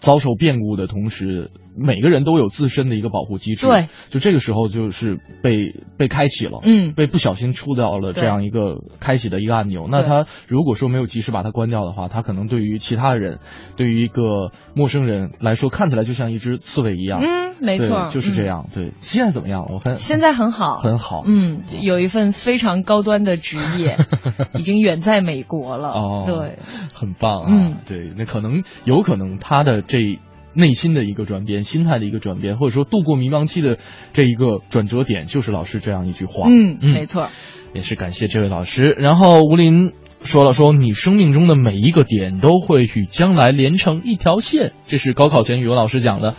[0.00, 3.66] 遭受变故的同时，每个人都有自身的一个保护机制。
[3.66, 9.88] 对，就这个时候就是被被开启了，嗯，被不小心触到了这样一个开启的一个按钮。
[9.90, 13.38] 那他如果说没有及时把它关掉的话，他可能对于其他的人，
[13.76, 17.20] 对于一个陌生人来说，看起来就像一只刺猬一样。
[17.22, 18.68] 嗯，没错，就是这样。
[18.72, 19.66] 对，现在怎么样？
[19.70, 21.22] 我看现在很好，很好。
[21.26, 23.98] 嗯，有一份非常高端的职业，
[24.58, 25.88] 已经远在美国了。
[25.88, 26.58] 哦，对，
[26.92, 27.46] 很棒啊。
[27.48, 30.18] 嗯，对，那可能有可能他的这。
[30.54, 33.78] 内心的一个转变，心态的一个转变，或者说度过迷茫期的
[34.12, 36.46] 这一个转折点，就是老师这样一句话。
[36.48, 37.28] 嗯，嗯没错，
[37.74, 38.84] 也是感谢这位老师。
[38.98, 39.92] 然后吴林
[40.22, 46.34] 说了，说你生命中的每一个点都会与将来连成一条线，这是高考前语文老师讲的。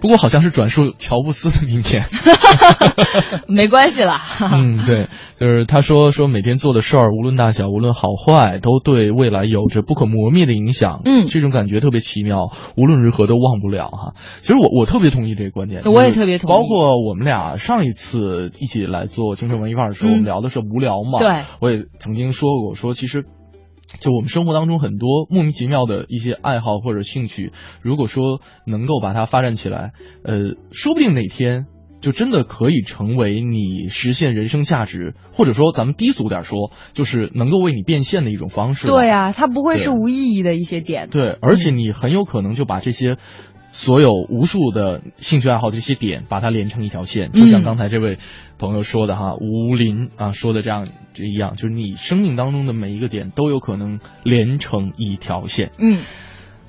[0.00, 2.04] 不过好像是转述乔布斯的名言，
[3.46, 4.20] 没关系啦。
[4.40, 11.02] 嗯，对，就是他说说每天做的事儿，无论大小，无论好坏，都对未来有着不可磨灭的影响。
[11.04, 14.14] 嗯，这种感觉特别奇妙，无论如何都忘不了哈。
[14.40, 16.52] 其实我我特别同意这个观点，我也特别同意。
[16.52, 21.18] 包括我们俩上一次一起来做青春文艺范儿的时候，我们聊的是无聊嘛。
[21.18, 23.24] 对，我也曾经说过，说其实。
[24.00, 29.92] 就我们生活当中很多莫名其妙的一些爱好或者兴趣，如果说能够把它发展起来，
[30.24, 31.66] 呃，说不定哪天
[32.00, 38.86] 就真的可以成为你实现人生价值，或者说咱们低俗点说，就是能够为你变现的一种方式。
[38.86, 41.08] 对呀，它不会是无意义的一些点。
[41.10, 43.18] 对，而且你很有可能就把这些。
[43.70, 48.18] 所有无数的兴趣爱好这些点，把它连成一条线，就像刚才这位
[48.58, 55.72] 朋友说的哈，吴林啊说的这样这一样，就是你生命当中的每一个点都有可能连成一条线。
[55.78, 55.98] 嗯，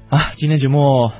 [0.09, 1.11] 啊，今天节目。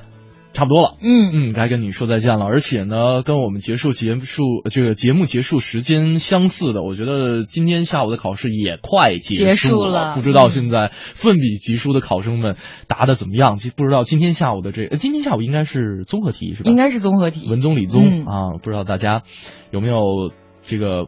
[0.54, 2.46] 差不多了，嗯嗯，该跟你说再见了。
[2.46, 10.14] 而且呢，跟我们结束结束这个节目结束时间相似的，我觉得今天下午的考试也快结束了。
[10.16, 13.56] 不知道现在奋笔疾书的考生们答的怎么样？
[13.76, 16.70] 不知道今天下午的这，今天下午应该是综合题是吧？
[16.70, 18.58] 应该是综合题，文综理综啊。
[18.62, 19.24] 不知道大家
[19.72, 20.32] 有没有
[20.68, 21.08] 这个。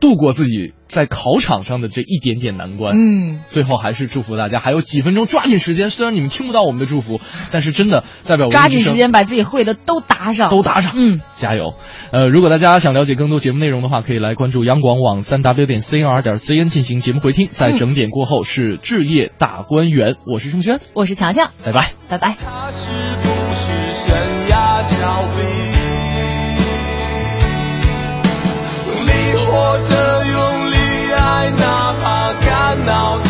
[0.00, 5.90] 度过自己在考场上的这一点点难关，嗯，最后还是祝福大家还有几分钟，抓紧时间。
[5.90, 7.20] 虽然你们听不到我们的祝福，
[7.52, 11.74] 但是真的代表抓紧时间把自己会的都答上，都答上，嗯，加油。
[12.10, 17.48] 呃，如果大家想了解更多节目内容的话，可以来关注央广网三 w 点 cnr 点 cn 进行节目回听。
[17.50, 23.37] 在整点过后是置业大观园，我是盛轩，我是强强，拜拜，拜拜。
[29.58, 30.76] 或者用力
[31.12, 33.27] 爱，哪怕感到。